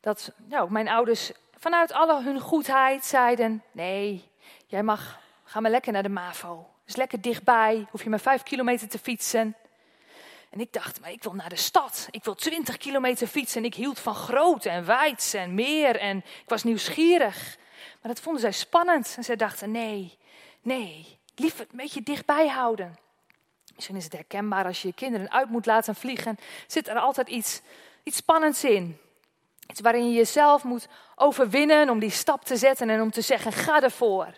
Dat 0.00 0.32
nou, 0.36 0.70
mijn 0.70 0.88
ouders 0.88 1.32
vanuit 1.58 1.92
alle 1.92 2.22
hun 2.22 2.40
goedheid 2.40 3.04
zeiden: 3.04 3.62
Nee, 3.72 4.30
jij 4.66 4.82
mag, 4.82 5.20
ga 5.44 5.60
maar 5.60 5.70
lekker 5.70 5.92
naar 5.92 6.02
de 6.02 6.08
MAVO. 6.08 6.70
Is 6.86 6.96
lekker 6.96 7.20
dichtbij, 7.20 7.86
hoef 7.90 8.02
je 8.02 8.10
maar 8.10 8.20
vijf 8.20 8.42
kilometer 8.42 8.88
te 8.88 8.98
fietsen. 8.98 9.56
En 10.50 10.60
ik 10.60 10.72
dacht, 10.72 11.00
maar 11.00 11.10
ik 11.10 11.22
wil 11.22 11.34
naar 11.34 11.48
de 11.48 11.56
stad. 11.56 12.08
Ik 12.10 12.24
wil 12.24 12.34
20 12.34 12.76
kilometer 12.76 13.26
fietsen. 13.26 13.60
En 13.60 13.66
ik 13.66 13.74
hield 13.74 13.98
van 13.98 14.14
groot 14.14 14.64
en 14.64 14.84
wijd 14.84 15.34
en 15.36 15.54
meer. 15.54 15.96
En 15.96 16.16
ik 16.16 16.48
was 16.48 16.62
nieuwsgierig. 16.62 17.56
Maar 18.02 18.12
dat 18.12 18.20
vonden 18.20 18.40
zij 18.40 18.52
spannend. 18.52 19.14
En 19.16 19.24
zij 19.24 19.36
dachten, 19.36 19.70
nee, 19.70 20.18
nee, 20.62 21.18
liever 21.34 21.60
een 21.60 21.76
beetje 21.76 22.02
dichtbij 22.02 22.48
houden. 22.48 22.98
Misschien 23.74 23.96
is 23.96 24.04
het 24.04 24.12
herkenbaar 24.12 24.64
als 24.64 24.82
je 24.82 24.88
je 24.88 24.94
kinderen 24.94 25.30
uit 25.30 25.50
moet 25.50 25.66
laten 25.66 25.94
vliegen. 25.94 26.38
Zit 26.66 26.88
er 26.88 26.98
altijd 26.98 27.28
iets, 27.28 27.60
iets 28.02 28.16
spannends 28.16 28.64
in. 28.64 28.98
Iets 29.66 29.80
waarin 29.80 30.08
je 30.08 30.16
jezelf 30.16 30.64
moet 30.64 30.88
overwinnen 31.14 31.90
om 31.90 31.98
die 31.98 32.10
stap 32.10 32.44
te 32.44 32.56
zetten 32.56 32.90
en 32.90 33.00
om 33.00 33.10
te 33.10 33.20
zeggen, 33.20 33.52
ga 33.52 33.82
ervoor. 33.82 34.34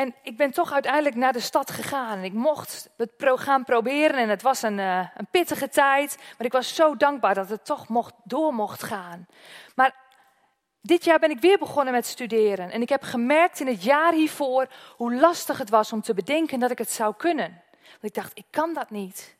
En 0.00 0.14
ik 0.22 0.36
ben 0.36 0.50
toch 0.50 0.72
uiteindelijk 0.72 1.14
naar 1.14 1.32
de 1.32 1.40
stad 1.40 1.70
gegaan. 1.70 2.18
En 2.18 2.24
ik 2.24 2.32
mocht 2.32 2.90
het 2.96 3.12
gaan 3.18 3.64
proberen. 3.64 4.16
En 4.16 4.28
het 4.28 4.42
was 4.42 4.62
een, 4.62 4.78
uh, 4.78 5.06
een 5.16 5.26
pittige 5.30 5.68
tijd. 5.68 6.16
Maar 6.38 6.46
ik 6.46 6.52
was 6.52 6.74
zo 6.74 6.96
dankbaar 6.96 7.34
dat 7.34 7.48
het 7.48 7.64
toch 7.64 7.88
mocht, 7.88 8.14
door 8.24 8.54
mocht 8.54 8.82
gaan. 8.82 9.26
Maar 9.74 9.94
dit 10.80 11.04
jaar 11.04 11.18
ben 11.18 11.30
ik 11.30 11.40
weer 11.40 11.58
begonnen 11.58 11.92
met 11.92 12.06
studeren. 12.06 12.70
En 12.70 12.82
ik 12.82 12.88
heb 12.88 13.02
gemerkt 13.02 13.60
in 13.60 13.66
het 13.66 13.82
jaar 13.82 14.12
hiervoor 14.12 14.66
hoe 14.96 15.14
lastig 15.14 15.58
het 15.58 15.70
was 15.70 15.92
om 15.92 16.00
te 16.00 16.14
bedenken 16.14 16.60
dat 16.60 16.70
ik 16.70 16.78
het 16.78 16.90
zou 16.90 17.14
kunnen. 17.16 17.62
Want 17.80 18.02
ik 18.02 18.14
dacht, 18.14 18.32
ik 18.34 18.46
kan 18.50 18.74
dat 18.74 18.90
niet. 18.90 19.36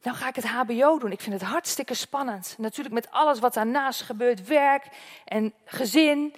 Dan 0.00 0.14
ga 0.14 0.28
ik 0.28 0.36
het 0.36 0.46
HBO 0.46 0.98
doen. 0.98 1.12
Ik 1.12 1.20
vind 1.20 1.40
het 1.40 1.50
hartstikke 1.50 1.94
spannend. 1.94 2.54
Natuurlijk 2.58 2.94
met 2.94 3.10
alles 3.10 3.38
wat 3.38 3.54
daarnaast 3.54 4.02
gebeurt: 4.02 4.46
werk 4.46 4.88
en 5.24 5.54
gezin, 5.64 6.34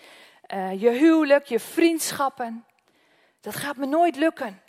uh, 0.55 0.81
je 0.81 0.90
huwelijk, 0.90 1.44
je 1.44 1.61
vriendschappen. 1.61 2.64
Dat 3.42 3.57
gaat 3.57 3.76
me 3.76 3.87
nooit 3.87 4.16
lukken. 4.16 4.62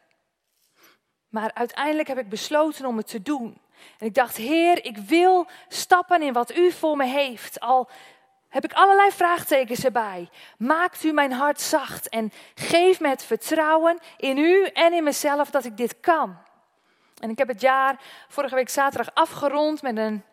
Maar 1.29 1.51
uiteindelijk 1.53 2.07
heb 2.07 2.17
ik 2.17 2.29
besloten 2.29 2.86
om 2.86 2.97
het 2.97 3.07
te 3.07 3.21
doen. 3.21 3.62
En 3.99 4.07
ik 4.07 4.13
dacht, 4.13 4.38
Heer, 4.38 4.86
ik 4.86 4.97
wil 4.97 5.47
stappen 5.67 6.21
in 6.21 6.33
wat 6.33 6.55
U 6.55 6.71
voor 6.71 6.97
me 6.97 7.05
heeft. 7.05 7.59
Al 7.59 7.89
heb 8.49 8.63
ik 8.63 8.73
allerlei 8.73 9.12
vraagtekens 9.12 9.86
erbij. 9.86 10.29
Maakt 10.57 11.03
U 11.03 11.12
mijn 11.12 11.31
hart 11.31 11.62
zacht 11.62 12.09
en 12.09 12.31
geef 12.55 12.99
me 12.99 13.07
het 13.07 13.23
vertrouwen 13.23 13.99
in 14.17 14.38
U 14.38 14.65
en 14.65 14.93
in 14.93 15.03
mezelf 15.03 15.49
dat 15.49 15.65
ik 15.65 15.77
dit 15.77 15.99
kan. 15.99 16.38
En 17.19 17.29
ik 17.29 17.38
heb 17.38 17.47
het 17.47 17.62
jaar 17.62 18.01
vorige 18.27 18.55
week 18.55 18.69
zaterdag 18.69 19.13
afgerond 19.13 19.81
met 19.81 19.97
een 19.97 20.23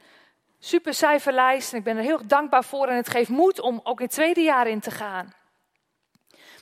super 0.59 0.95
cijferlijst. 0.95 1.73
En 1.73 1.79
ik 1.79 1.85
ben 1.85 1.97
er 1.97 2.03
heel 2.03 2.27
dankbaar 2.27 2.65
voor 2.65 2.87
en 2.87 2.97
het 2.97 3.09
geeft 3.09 3.29
moed 3.29 3.61
om 3.61 3.81
ook 3.83 3.99
in 3.99 4.05
het 4.05 4.15
tweede 4.15 4.41
jaar 4.41 4.67
in 4.67 4.81
te 4.81 4.91
gaan. 4.91 5.35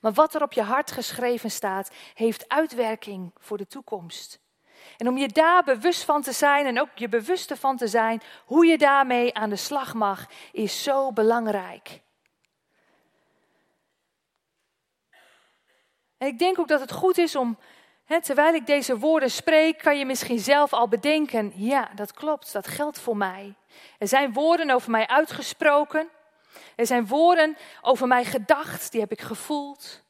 Maar 0.01 0.13
wat 0.13 0.35
er 0.35 0.43
op 0.43 0.53
je 0.53 0.63
hart 0.63 0.91
geschreven 0.91 1.51
staat, 1.51 1.91
heeft 2.15 2.49
uitwerking 2.49 3.33
voor 3.39 3.57
de 3.59 3.67
toekomst. 3.67 4.41
En 4.97 5.09
om 5.09 5.17
je 5.17 5.29
daar 5.29 5.65
bewust 5.65 6.05
van 6.05 6.23
te 6.23 6.33
zijn 6.33 6.67
en 6.67 6.81
ook 6.81 6.89
je 6.95 7.09
bewust 7.09 7.53
van 7.59 7.77
te 7.77 7.87
zijn 7.87 8.23
hoe 8.45 8.67
je 8.67 8.79
daarmee 8.79 9.35
aan 9.35 9.51
de 9.51 9.57
slag 9.57 9.95
mag, 9.95 10.27
is 10.53 10.83
zo 10.83 11.13
belangrijk. 11.13 12.01
En 16.19 16.27
ik 16.27 16.39
denk 16.39 16.59
ook 16.59 16.69
dat 16.69 16.81
het 16.81 16.93
goed 16.93 17.19
is 17.19 17.37
om, 17.37 17.59
hè, 18.05 18.23
terwijl 18.23 18.55
ik 18.55 18.67
deze 18.67 18.99
woorden 18.99 19.31
spreek, 19.31 19.79
kan 19.79 19.99
je 19.99 20.05
misschien 20.05 20.39
zelf 20.39 20.73
al 20.73 20.89
bedenken, 20.89 21.53
ja, 21.55 21.91
dat 21.95 22.13
klopt, 22.13 22.53
dat 22.53 22.67
geldt 22.67 23.01
voor 23.01 23.17
mij. 23.17 23.55
Er 23.99 24.09
zijn 24.09 24.33
woorden 24.33 24.71
over 24.71 24.91
mij 24.91 25.07
uitgesproken 25.07 26.09
Er 26.77 26.87
zijn 26.87 27.07
woorden 27.07 27.57
over 27.83 28.07
mij 28.07 28.25
gedacht, 28.25 28.93
die 28.93 29.01
heb 29.01 29.13
ik 29.13 29.21
gevoeld, 29.21 30.03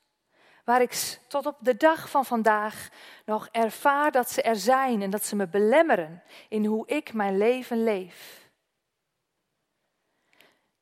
waar 0.65 0.83
ik 0.83 1.19
tot 1.29 1.47
op 1.47 1.57
de 1.61 1.77
dag 1.77 2.11
van 2.11 2.25
vandaag 2.25 2.89
nog 3.25 3.49
ervaar 3.53 4.11
dat 4.11 4.31
ze 4.31 4.43
er 4.43 4.57
zijn 4.57 5.03
en 5.03 5.11
dat 5.11 5.25
ze 5.25 5.37
me 5.37 5.49
belemmeren 5.49 6.23
in 6.49 6.65
hoe 6.65 6.87
ik 6.87 7.13
mijn 7.13 7.39
leven 7.39 7.85
leef. 7.85 8.47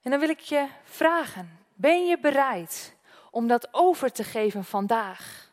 En 0.02 0.11
dan 0.11 0.20
wil 0.20 0.29
ik 0.29 0.40
je 0.40 0.66
vragen, 0.85 1.59
ben 1.74 2.07
je 2.07 2.18
bereid 2.18 2.94
om 3.31 3.46
dat 3.46 3.68
over 3.70 4.12
te 4.12 4.24
geven 4.24 4.64
vandaag? 4.64 5.52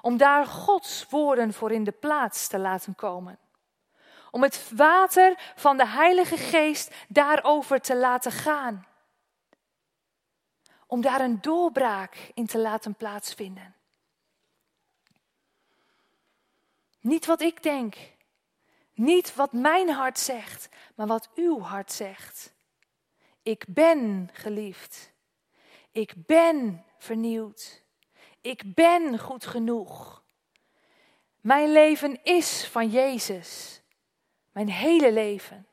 Om 0.00 0.16
daar 0.16 0.46
Gods 0.46 1.06
woorden 1.10 1.52
voor 1.52 1.72
in 1.72 1.84
de 1.84 1.92
plaats 1.92 2.48
te 2.48 2.58
laten 2.58 2.94
komen? 2.94 3.38
Om 4.30 4.42
het 4.42 4.70
water 4.74 5.52
van 5.56 5.76
de 5.76 5.86
Heilige 5.86 6.36
Geest 6.36 6.94
daarover 7.08 7.80
te 7.80 7.96
laten 7.96 8.32
gaan? 8.32 8.86
Om 10.90 11.00
daar 11.00 11.20
een 11.20 11.40
doorbraak 11.40 12.30
in 12.34 12.46
te 12.46 12.58
laten 12.58 12.94
plaatsvinden? 12.94 13.74
Niet 17.00 17.26
wat 17.26 17.40
ik 17.40 17.62
denk, 17.62 17.96
niet 18.92 19.34
wat 19.34 19.52
mijn 19.52 19.88
hart 19.88 20.18
zegt, 20.18 20.68
maar 20.94 21.06
wat 21.06 21.28
uw 21.34 21.60
hart 21.60 21.92
zegt. 21.92 22.52
Ik 23.42 23.64
ben 23.68 24.28
geliefd. 24.32 25.12
Ik 25.92 26.12
ben 26.16 26.84
vernieuwd. 26.98 27.82
Ik 28.40 28.74
ben 28.74 29.18
goed 29.18 29.46
genoeg. 29.46 30.22
Mijn 31.40 31.72
leven 31.72 32.22
is 32.22 32.66
van 32.66 32.88
Jezus. 32.88 33.80
Mijn 34.52 34.68
hele 34.68 35.12
leven. 35.12 35.66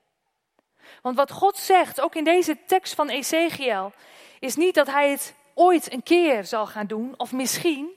Want 1.02 1.16
wat 1.16 1.32
God 1.32 1.58
zegt, 1.58 2.02
ook 2.02 2.16
in 2.16 2.24
deze 2.24 2.64
tekst 2.66 2.94
van 2.94 3.10
Ezekiel, 3.10 3.94
is 4.40 4.56
niet 4.56 4.76
dat 4.76 4.88
hij 4.88 5.10
het 5.10 5.36
ooit 5.54 5.92
een 5.92 6.04
keer 6.04 6.46
zal 6.46 6.68
gaan 6.68 6.88
doen, 6.88 7.14
of 7.18 7.32
misschien. 7.32 7.96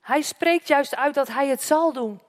Hij 0.00 0.22
spreekt 0.22 0.68
juist 0.68 0.96
uit 0.96 1.14
dat 1.14 1.28
hij 1.28 1.48
het 1.48 1.62
zal 1.62 1.92
doen. 1.92 2.20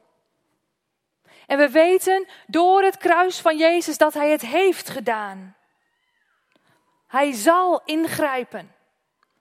En 1.47 1.57
we 1.57 1.69
weten 1.69 2.27
door 2.47 2.83
het 2.83 2.97
kruis 2.97 3.39
van 3.41 3.57
Jezus 3.57 3.97
dat 3.97 4.13
Hij 4.13 4.29
het 4.29 4.41
heeft 4.41 4.89
gedaan. 4.89 5.55
Hij 7.07 7.31
zal 7.31 7.81
ingrijpen. 7.86 8.75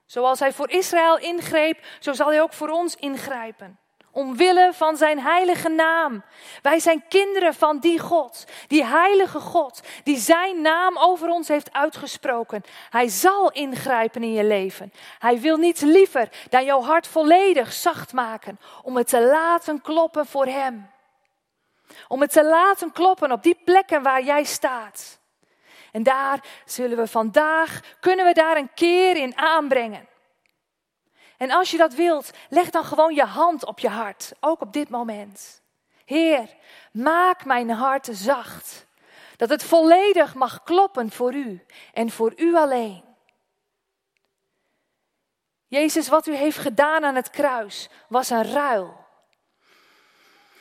Zoals 0.07 0.39
Hij 0.39 0.53
voor 0.53 0.71
Israël 0.71 1.19
ingreep, 1.19 1.85
zo 2.01 2.13
zal 2.13 2.29
Hij 2.29 2.43
ook 2.43 2.53
voor 2.53 2.69
ons 2.69 2.97
ingrijpen. 2.97 3.79
Omwille 4.13 4.71
van 4.73 4.97
Zijn 4.97 5.21
heilige 5.21 5.69
naam. 5.69 6.23
Wij 6.63 6.79
zijn 6.79 7.05
kinderen 7.09 7.55
van 7.55 7.79
die 7.79 7.99
God, 7.99 8.45
die 8.67 8.85
heilige 8.85 9.41
God, 9.41 9.81
die 10.05 10.17
Zijn 10.17 10.61
naam 10.61 10.99
over 10.99 11.29
ons 11.29 11.49
heeft 11.49 11.73
uitgesproken. 11.73 12.63
Hij 12.91 13.09
zal 13.09 13.51
ingrijpen 13.51 14.23
in 14.23 14.33
je 14.33 14.45
leven. 14.45 14.93
Hij 15.19 15.41
wil 15.41 15.57
niets 15.57 15.81
liever 15.81 16.29
dan 16.51 16.65
jouw 16.65 16.83
hart 16.83 17.07
volledig 17.07 17.73
zacht 17.73 18.13
maken, 18.13 18.59
om 18.83 18.97
het 18.97 19.09
te 19.09 19.21
laten 19.21 19.81
kloppen 19.81 20.27
voor 20.27 20.47
Hem. 20.47 20.91
Om 22.09 22.21
het 22.21 22.33
te 22.33 22.45
laten 22.45 22.93
kloppen 22.93 23.33
op 23.33 23.43
die 23.43 23.61
plekken 23.65 24.03
waar 24.03 24.23
jij 24.23 24.45
staat. 24.45 25.21
En 25.93 26.03
daar 26.03 26.45
zullen 26.65 26.97
we 26.97 27.07
vandaag, 27.07 27.81
kunnen 28.01 28.27
we 28.27 28.33
daar 28.33 28.57
een 28.57 28.75
keer 28.75 29.17
in 29.17 29.39
aanbrengen. 29.39 30.09
En 31.43 31.51
als 31.51 31.71
je 31.71 31.77
dat 31.77 31.95
wilt, 31.95 32.31
leg 32.49 32.71
dan 32.71 32.85
gewoon 32.85 33.15
je 33.15 33.25
hand 33.25 33.65
op 33.65 33.79
je 33.79 33.89
hart, 33.89 34.33
ook 34.41 34.61
op 34.61 34.73
dit 34.73 34.89
moment. 34.89 35.63
Heer, 36.05 36.57
maak 36.93 37.45
mijn 37.45 37.71
hart 37.71 38.09
zacht, 38.13 38.87
dat 39.37 39.49
het 39.49 39.65
volledig 39.65 40.35
mag 40.35 40.63
kloppen 40.63 41.11
voor 41.11 41.35
u 41.35 41.67
en 41.93 42.11
voor 42.11 42.33
u 42.37 42.57
alleen. 42.57 43.05
Jezus, 45.67 46.09
wat 46.09 46.27
u 46.27 46.35
heeft 46.35 46.59
gedaan 46.59 47.05
aan 47.05 47.15
het 47.15 47.31
kruis 47.31 47.89
was 48.09 48.31
een 48.31 48.53
ruil. 48.53 49.05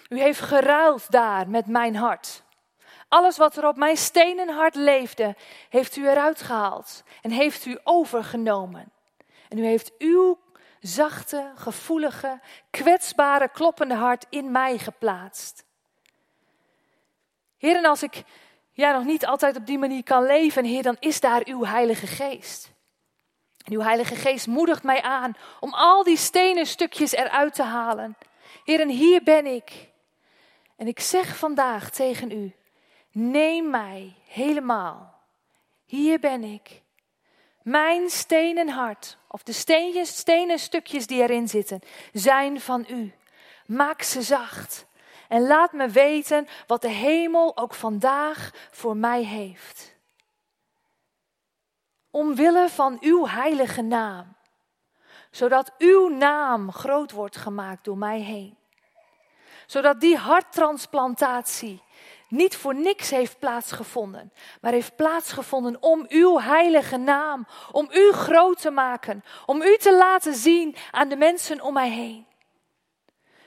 U 0.09 0.19
heeft 0.19 0.41
geruild 0.41 1.11
daar 1.11 1.49
met 1.49 1.65
mijn 1.65 1.95
hart. 1.95 2.43
Alles 3.07 3.37
wat 3.37 3.57
er 3.57 3.67
op 3.67 3.75
mijn 3.75 3.97
stenen 3.97 4.49
hart 4.49 4.75
leefde, 4.75 5.35
heeft 5.69 5.95
u 5.95 6.07
eruit 6.07 6.41
gehaald 6.41 7.03
en 7.21 7.31
heeft 7.31 7.65
u 7.65 7.79
overgenomen. 7.83 8.91
En 9.49 9.57
u 9.57 9.65
heeft 9.65 9.91
uw 9.97 10.39
zachte, 10.81 11.51
gevoelige, 11.55 12.39
kwetsbare, 12.69 13.49
kloppende 13.49 13.95
hart 13.95 14.25
in 14.29 14.51
mij 14.51 14.77
geplaatst. 14.77 15.65
Heer, 17.57 17.75
en 17.75 17.85
als 17.85 18.03
ik 18.03 18.23
ja, 18.71 18.91
nog 18.91 19.03
niet 19.03 19.25
altijd 19.25 19.55
op 19.55 19.65
die 19.65 19.77
manier 19.77 20.03
kan 20.03 20.25
leven, 20.25 20.65
Heer, 20.65 20.83
dan 20.83 20.97
is 20.99 21.19
daar 21.19 21.41
uw 21.45 21.65
Heilige 21.65 22.07
Geest. 22.07 22.71
En 23.65 23.73
uw 23.73 23.81
Heilige 23.81 24.15
Geest 24.15 24.47
moedigt 24.47 24.83
mij 24.83 25.01
aan 25.01 25.35
om 25.59 25.73
al 25.73 26.03
die 26.03 26.17
stenen 26.17 26.65
stukjes 26.65 27.11
eruit 27.11 27.53
te 27.53 27.63
halen. 27.63 28.17
Heer, 28.63 28.79
en 28.79 28.89
hier 28.89 29.23
ben 29.23 29.45
ik. 29.45 29.89
En 30.75 30.87
ik 30.87 30.99
zeg 30.99 31.37
vandaag 31.37 31.89
tegen 31.89 32.31
u: 32.31 32.55
neem 33.11 33.69
mij 33.69 34.15
helemaal. 34.27 35.19
Hier 35.85 36.19
ben 36.19 36.43
ik. 36.43 36.81
Mijn 37.63 38.09
stenen 38.09 38.69
hart, 38.69 39.17
of 39.27 39.43
de 39.43 39.51
steentjes, 39.51 40.17
stenen 40.17 40.59
stukjes 40.59 41.07
die 41.07 41.21
erin 41.21 41.47
zitten, 41.47 41.79
zijn 42.13 42.61
van 42.61 42.85
u. 42.89 43.13
Maak 43.65 44.01
ze 44.01 44.21
zacht. 44.21 44.85
En 45.27 45.47
laat 45.47 45.73
me 45.73 45.87
weten 45.87 46.47
wat 46.67 46.81
de 46.81 46.89
hemel 46.89 47.57
ook 47.57 47.73
vandaag 47.73 48.53
voor 48.71 48.97
mij 48.97 49.23
heeft. 49.23 49.95
Omwille 52.11 52.69
van 52.69 52.97
uw 52.99 53.27
heilige 53.27 53.81
naam. 53.81 54.35
Zodat 55.31 55.71
uw 55.77 56.07
naam 56.07 56.71
groot 56.71 57.11
wordt 57.11 57.37
gemaakt 57.37 57.83
door 57.83 57.97
mij 57.97 58.19
heen 58.19 58.59
zodat 59.71 59.99
die 59.99 60.17
harttransplantatie 60.17 61.83
niet 62.31 62.57
voor 62.57 62.75
niks 62.75 63.09
heeft 63.09 63.39
plaatsgevonden, 63.39 64.33
maar 64.61 64.71
heeft 64.71 64.95
plaatsgevonden 64.95 65.77
om 65.79 66.05
uw 66.07 66.39
heilige 66.39 66.97
naam, 66.97 67.47
om 67.71 67.89
u 67.91 68.11
groot 68.11 68.61
te 68.61 68.71
maken, 68.71 69.23
om 69.45 69.61
u 69.61 69.77
te 69.77 69.95
laten 69.95 70.35
zien 70.35 70.75
aan 70.91 71.09
de 71.09 71.15
mensen 71.15 71.61
om 71.61 71.73
mij 71.73 71.89
heen. 71.89 72.25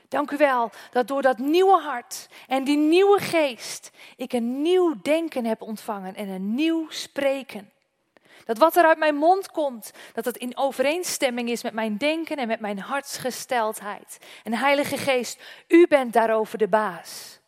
Dank 0.09 0.31
u 0.31 0.37
wel 0.37 0.71
dat 0.91 1.07
door 1.07 1.21
dat 1.21 1.37
nieuwe 1.37 1.81
hart 1.81 2.27
en 2.47 2.63
die 2.63 2.77
nieuwe 2.77 3.19
geest 3.19 3.91
ik 4.15 4.33
een 4.33 4.61
nieuw 4.61 4.95
denken 5.01 5.45
heb 5.45 5.61
ontvangen 5.61 6.15
en 6.15 6.27
een 6.27 6.55
nieuw 6.55 6.89
spreken. 6.89 7.71
Dat 8.45 8.57
wat 8.57 8.75
er 8.75 8.85
uit 8.85 8.97
mijn 8.97 9.15
mond 9.15 9.51
komt, 9.51 9.91
dat 10.13 10.25
het 10.25 10.37
in 10.37 10.57
overeenstemming 10.57 11.49
is 11.49 11.63
met 11.63 11.73
mijn 11.73 11.97
denken 11.97 12.37
en 12.37 12.47
met 12.47 12.59
mijn 12.59 12.79
hartsgesteldheid. 12.79 14.17
En 14.43 14.53
Heilige 14.53 14.97
Geest, 14.97 15.41
u 15.67 15.87
bent 15.87 16.13
daarover 16.13 16.57
de 16.57 16.67
baas. 16.67 17.39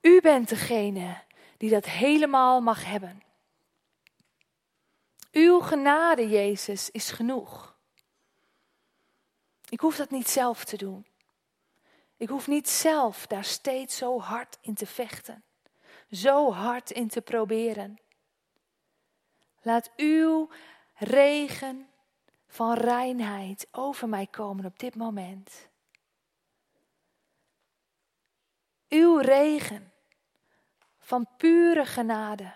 U 0.00 0.20
bent 0.20 0.48
degene 0.48 1.22
die 1.56 1.70
dat 1.70 1.84
helemaal 1.84 2.60
mag 2.60 2.84
hebben. 2.84 3.22
Uw 5.32 5.60
genade, 5.60 6.28
Jezus, 6.28 6.90
is 6.90 7.10
genoeg. 7.10 7.76
Ik 9.68 9.80
hoef 9.80 9.96
dat 9.96 10.10
niet 10.10 10.28
zelf 10.28 10.64
te 10.64 10.76
doen. 10.76 11.06
Ik 12.16 12.28
hoef 12.28 12.46
niet 12.46 12.68
zelf 12.68 13.26
daar 13.26 13.44
steeds 13.44 13.96
zo 13.96 14.20
hard 14.20 14.58
in 14.60 14.74
te 14.74 14.86
vechten, 14.86 15.44
zo 16.10 16.52
hard 16.52 16.90
in 16.90 17.08
te 17.08 17.20
proberen. 17.20 17.98
Laat 19.62 19.90
uw 19.96 20.48
regen 20.94 21.88
van 22.48 22.74
reinheid 22.74 23.66
over 23.70 24.08
mij 24.08 24.26
komen 24.26 24.64
op 24.64 24.78
dit 24.78 24.94
moment. 24.94 25.68
Uw 28.88 29.18
regen 29.18 29.92
van 30.98 31.28
pure 31.36 31.86
genade, 31.86 32.54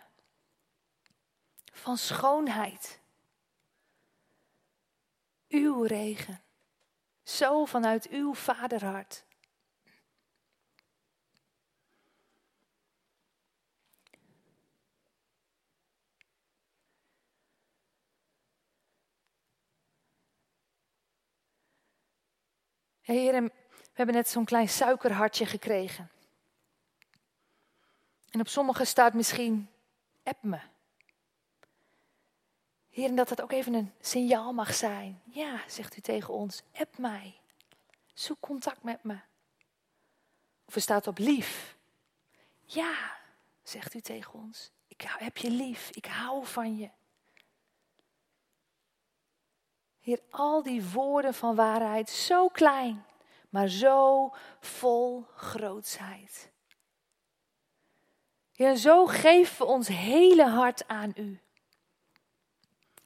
van 1.72 1.96
schoonheid. 1.96 3.00
Uw 5.48 5.82
regen, 5.82 6.42
zo 7.22 7.64
vanuit 7.64 8.08
uw 8.08 8.34
vaderhart. 8.34 9.24
Heer, 23.00 23.42
we 23.42 23.50
hebben 23.92 24.14
net 24.14 24.28
zo'n 24.28 24.44
klein 24.44 24.68
suikerhartje 24.68 25.46
gekregen. 25.46 26.10
En 28.32 28.40
op 28.40 28.48
sommige 28.48 28.84
staat 28.84 29.14
misschien, 29.14 29.70
app 30.22 30.42
me. 30.42 30.60
Heer, 32.90 33.08
en 33.08 33.16
dat 33.16 33.28
dat 33.28 33.42
ook 33.42 33.52
even 33.52 33.74
een 33.74 33.92
signaal 34.00 34.52
mag 34.52 34.74
zijn. 34.74 35.22
Ja, 35.24 35.60
zegt 35.68 35.96
u 35.96 36.00
tegen 36.00 36.34
ons, 36.34 36.62
app 36.72 36.98
mij. 36.98 37.40
Zoek 38.14 38.40
contact 38.40 38.82
met 38.82 39.04
me. 39.04 39.18
Of 40.64 40.74
er 40.74 40.80
staat 40.80 41.06
op 41.06 41.18
lief. 41.18 41.76
Ja, 42.64 43.16
zegt 43.62 43.94
u 43.94 44.00
tegen 44.00 44.32
ons, 44.32 44.70
Ik 44.88 45.00
heb 45.18 45.36
je 45.36 45.50
lief. 45.50 45.90
Ik 45.90 46.04
hou 46.04 46.46
van 46.46 46.76
je. 46.76 46.90
Heer, 50.00 50.20
al 50.30 50.62
die 50.62 50.88
woorden 50.88 51.34
van 51.34 51.54
waarheid, 51.54 52.10
zo 52.10 52.48
klein, 52.48 53.04
maar 53.48 53.68
zo 53.68 54.30
vol 54.60 55.26
grootsheid. 55.34 56.51
Heer, 58.52 58.76
zo 58.76 59.06
geven 59.06 59.58
we 59.58 59.64
ons 59.64 59.88
hele 59.88 60.48
hart 60.48 60.88
aan 60.88 61.12
U. 61.16 61.40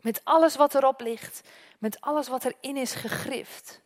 Met 0.00 0.20
alles 0.24 0.56
wat 0.56 0.74
erop 0.74 1.00
ligt, 1.00 1.48
met 1.78 2.00
alles 2.00 2.28
wat 2.28 2.44
erin 2.44 2.76
is 2.76 2.94
gegrift. 2.94 3.84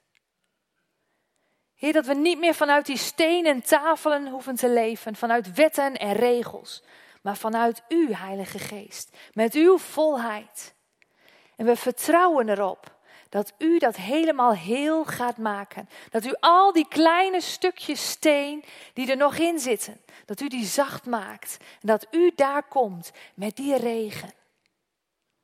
Heer, 1.74 1.92
dat 1.92 2.06
we 2.06 2.14
niet 2.14 2.38
meer 2.38 2.54
vanuit 2.54 2.86
die 2.86 2.96
stenen 2.96 3.62
tafelen 3.62 4.28
hoeven 4.28 4.56
te 4.56 4.68
leven, 4.68 5.16
vanuit 5.16 5.54
wetten 5.54 5.96
en 5.96 6.12
regels, 6.12 6.82
maar 7.22 7.36
vanuit 7.36 7.82
U, 7.88 8.14
Heilige 8.14 8.58
Geest, 8.58 9.16
met 9.32 9.54
Uw 9.54 9.78
volheid. 9.78 10.74
En 11.56 11.66
we 11.66 11.76
vertrouwen 11.76 12.48
erop 12.48 12.98
dat 13.30 13.52
U 13.58 13.78
dat 13.78 13.96
helemaal 13.96 14.52
heel 14.54 15.04
gaat 15.04 15.36
maken. 15.36 15.88
Dat 16.10 16.24
U 16.24 16.34
al 16.40 16.72
die 16.72 16.88
kleine 16.88 17.40
stukjes 17.40 18.10
steen 18.10 18.64
die 18.92 19.10
er 19.10 19.16
nog 19.16 19.36
in 19.36 19.58
zitten, 19.58 20.00
dat 20.24 20.40
U 20.40 20.48
die 20.48 20.64
zacht 20.64 21.06
maakt. 21.06 21.56
En 21.60 21.86
dat 21.86 22.06
U 22.10 22.32
daar 22.34 22.62
komt 22.62 23.12
met 23.34 23.56
die 23.56 23.76
regen. 23.76 24.32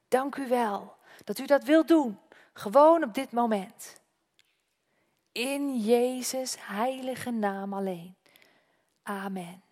Dank 0.08 0.36
U 0.36 0.48
wel 0.48 0.94
dat 1.24 1.38
U 1.38 1.46
dat 1.46 1.64
wilt 1.64 1.88
doen, 1.88 2.18
gewoon 2.52 3.04
op 3.04 3.14
dit 3.14 3.32
moment. 3.32 4.00
In 5.32 5.78
Jezus' 5.78 6.56
heilige 6.60 7.30
naam 7.30 7.74
alleen. 7.74 8.14
Amen. 9.02 9.62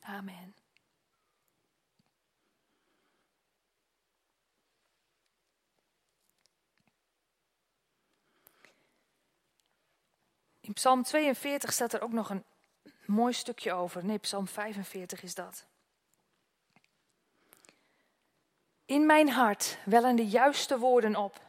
Amen. 0.00 0.54
Psalm 10.74 11.02
42 11.02 11.72
staat 11.72 11.92
er 11.92 12.02
ook 12.02 12.12
nog 12.12 12.30
een 12.30 12.44
mooi 13.06 13.32
stukje 13.32 13.72
over. 13.72 14.04
Nee, 14.04 14.18
Psalm 14.18 14.48
45 14.48 15.22
is 15.22 15.34
dat. 15.34 15.66
In 18.86 19.06
mijn 19.06 19.28
hart 19.28 19.78
wellen 19.84 20.16
de 20.16 20.26
juiste 20.26 20.78
woorden 20.78 21.16
op. 21.16 21.40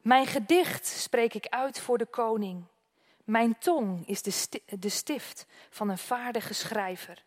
Mijn 0.00 0.26
gedicht 0.26 0.86
spreek 0.86 1.34
ik 1.34 1.46
uit 1.46 1.80
voor 1.80 1.98
de 1.98 2.06
koning. 2.06 2.64
Mijn 3.24 3.58
tong 3.58 4.06
is 4.06 4.22
de, 4.22 4.62
de 4.78 4.88
stift 4.88 5.46
van 5.70 5.88
een 5.88 5.98
vaardige 5.98 6.54
schrijver. 6.54 7.24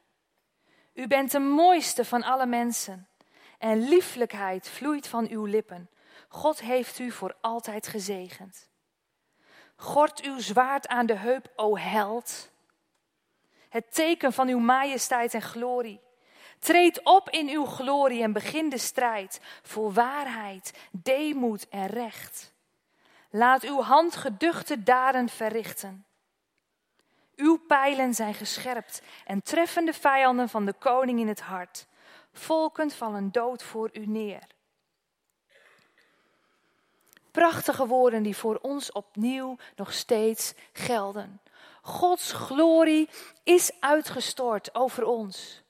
U 0.94 1.08
bent 1.08 1.32
de 1.32 1.40
mooiste 1.40 2.06
van 2.06 2.24
alle 2.24 2.46
mensen. 2.46 3.08
En 3.58 3.88
lieflijkheid 3.88 4.70
vloeit 4.70 5.08
van 5.08 5.28
uw 5.30 5.46
lippen. 5.46 5.90
God 6.28 6.62
heeft 6.62 7.00
u 7.00 7.12
voor 7.12 7.36
altijd 7.42 7.88
gezegend. 7.88 8.70
Gort 9.82 10.22
uw 10.22 10.40
zwaard 10.40 10.88
aan 10.88 11.06
de 11.06 11.16
heup, 11.16 11.52
o 11.56 11.78
held. 11.78 12.52
Het 13.70 13.94
teken 13.94 14.34
van 14.34 14.48
uw 14.48 14.60
majesteit 14.60 15.34
en 15.34 15.42
glorie. 15.42 16.02
Treed 16.60 17.04
op 17.04 17.30
in 17.30 17.50
uw 17.50 17.66
glorie 17.66 18.24
en 18.24 18.34
begin 18.34 18.70
de 18.70 18.78
strijd 18.78 19.42
voor 19.62 19.94
waarheid, 19.94 20.74
deemoed 20.92 21.70
en 21.70 21.88
recht. 21.88 22.54
Laat 23.30 23.64
uw 23.64 23.82
hand 23.82 24.16
geduchte 24.16 24.84
daden 24.84 25.30
verrichten. 25.30 26.06
Uw 27.36 27.58
pijlen 27.68 28.14
zijn 28.14 28.34
gescherpt 28.34 29.02
en 29.26 29.44
treffen 29.44 29.86
de 29.86 29.94
vijanden 29.94 30.50
van 30.50 30.66
de 30.66 30.74
koning 30.74 31.20
in 31.20 31.28
het 31.28 31.42
hart. 31.42 31.88
Volken 32.34 32.92
vallen 32.92 33.32
dood 33.32 33.64
voor 33.64 33.90
u 33.94 34.06
neer. 34.06 34.48
Prachtige 37.32 37.88
woorden 37.88 38.24
die 38.24 38.38
voor 38.38 38.60
ons 38.62 38.92
opnieuw 38.92 39.58
nog 39.76 39.94
steeds 39.94 40.54
gelden. 40.74 41.42
Gods 41.82 42.32
glorie 42.32 43.10
is 43.44 43.72
uitgestort 43.80 44.76
over 44.76 45.06
ons. 45.06 45.62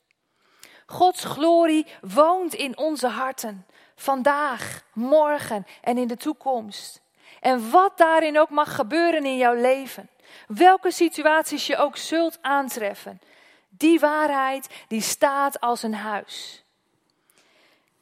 Gods 0.86 1.24
glorie 1.24 1.88
woont 2.02 2.54
in 2.54 2.78
onze 2.78 3.08
harten, 3.08 3.66
vandaag, 3.96 4.84
morgen 4.94 5.66
en 5.82 5.98
in 5.98 6.08
de 6.08 6.18
toekomst. 6.18 7.02
En 7.40 7.72
wat 7.72 7.98
daarin 7.98 8.40
ook 8.40 8.50
mag 8.50 8.76
gebeuren 8.76 9.26
in 9.26 9.38
jouw 9.38 9.54
leven, 9.54 10.10
welke 10.48 10.92
situaties 10.92 11.68
je 11.68 11.78
ook 11.78 11.98
zult 11.98 12.38
aantreffen, 12.42 13.22
die 13.70 14.00
waarheid 14.00 14.70
die 14.88 15.02
staat 15.02 15.60
als 15.60 15.84
een 15.84 15.96
huis. 15.96 16.64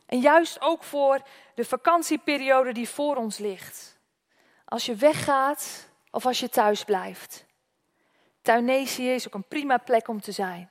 En 0.05 0.19
juist 0.19 0.61
ook 0.61 0.83
voor 0.83 1.19
de 1.59 1.65
vakantieperiode 1.65 2.71
die 2.71 2.89
voor 2.89 3.15
ons 3.15 3.37
ligt. 3.37 3.99
Als 4.65 4.85
je 4.85 4.95
weggaat 4.95 5.89
of 6.11 6.25
als 6.25 6.39
je 6.39 6.49
thuis 6.49 6.83
blijft. 6.83 7.45
Tunesië 8.41 9.09
is 9.09 9.27
ook 9.27 9.33
een 9.33 9.47
prima 9.47 9.77
plek 9.77 10.07
om 10.07 10.21
te 10.21 10.31
zijn. 10.31 10.69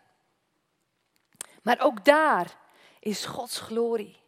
Maar 1.62 1.80
ook 1.80 2.04
daar 2.04 2.56
is 3.00 3.24
Gods 3.24 3.60
glorie. 3.60 4.20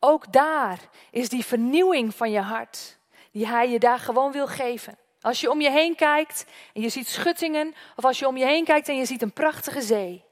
Ook 0.00 0.32
daar 0.32 0.78
is 1.10 1.28
die 1.28 1.44
vernieuwing 1.44 2.14
van 2.14 2.30
je 2.30 2.40
hart, 2.40 2.98
die 3.30 3.46
Hij 3.46 3.70
je 3.70 3.78
daar 3.78 3.98
gewoon 3.98 4.32
wil 4.32 4.46
geven. 4.46 4.98
Als 5.20 5.40
je 5.40 5.50
om 5.50 5.60
je 5.60 5.70
heen 5.70 5.96
kijkt 5.96 6.46
en 6.72 6.82
je 6.82 6.88
ziet 6.88 7.08
schuttingen, 7.08 7.74
of 7.96 8.04
als 8.04 8.18
je 8.18 8.26
om 8.26 8.36
je 8.36 8.46
heen 8.46 8.64
kijkt 8.64 8.88
en 8.88 8.96
je 8.96 9.04
ziet 9.04 9.22
een 9.22 9.32
prachtige 9.32 9.82
zee. 9.82 10.24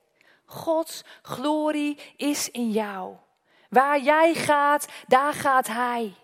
Gods 0.44 1.04
glorie 1.22 1.98
is 2.16 2.50
in 2.50 2.70
jou. 2.70 3.16
Waar 3.72 4.00
jij 4.00 4.34
gaat, 4.34 4.86
daar 5.06 5.32
gaat 5.32 5.66
Hij. 5.66 6.14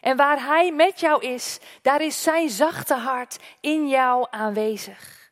En 0.00 0.16
waar 0.16 0.44
Hij 0.44 0.72
met 0.72 1.00
jou 1.00 1.24
is, 1.26 1.58
daar 1.82 2.00
is 2.00 2.22
Zijn 2.22 2.48
zachte 2.48 2.94
hart 2.94 3.38
in 3.60 3.88
jou 3.88 4.26
aanwezig. 4.30 5.30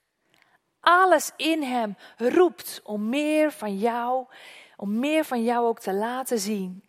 Alles 0.80 1.30
in 1.36 1.62
Hem 1.62 1.96
roept 2.16 2.80
om 2.82 3.08
meer 3.08 3.52
van 3.52 3.78
jou, 3.78 4.26
om 4.76 4.98
meer 4.98 5.24
van 5.24 5.44
jou 5.44 5.66
ook 5.66 5.80
te 5.80 5.92
laten 5.92 6.38
zien. 6.38 6.84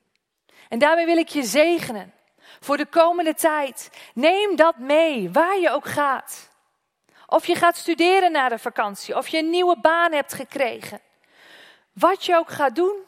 En 0.70 0.80
daarmee 0.80 1.06
wil 1.06 1.18
ik 1.18 1.30
je 1.30 1.44
zegenen 1.44 2.14
voor 2.60 2.78
de 2.78 2.86
komende 2.86 3.34
tijd. 3.34 3.90
Neem 4.14 4.56
dat 4.56 4.78
mee, 4.78 5.32
waar 5.32 5.60
je 5.60 5.70
ook 5.70 5.86
gaat. 5.86 6.50
Of 7.28 7.46
je 7.46 7.56
gaat 7.56 7.78
studeren 7.78 8.32
na 8.32 8.50
de 8.50 8.60
vakantie, 8.60 9.18
of 9.18 9.28
je 9.28 9.38
een 9.38 9.50
nieuwe 9.50 9.80
baan 9.82 10.12
hebt 10.12 10.34
gekregen. 10.34 11.02
Wat 11.94 12.26
je 12.26 12.36
ook 12.36 12.50
gaat 12.50 12.76
doen, 12.76 13.04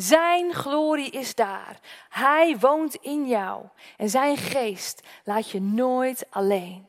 zijn 0.00 0.52
glorie 0.52 1.10
is 1.10 1.34
daar. 1.34 1.80
Hij 2.08 2.58
woont 2.58 2.94
in 2.94 3.26
jou. 3.26 3.64
En 3.96 4.10
zijn 4.10 4.36
geest 4.36 5.02
laat 5.24 5.50
je 5.50 5.60
nooit 5.60 6.26
alleen. 6.30 6.86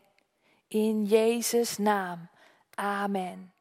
In 0.68 1.06
Jezus' 1.06 1.78
naam. 1.78 2.30
Amen. 2.76 3.54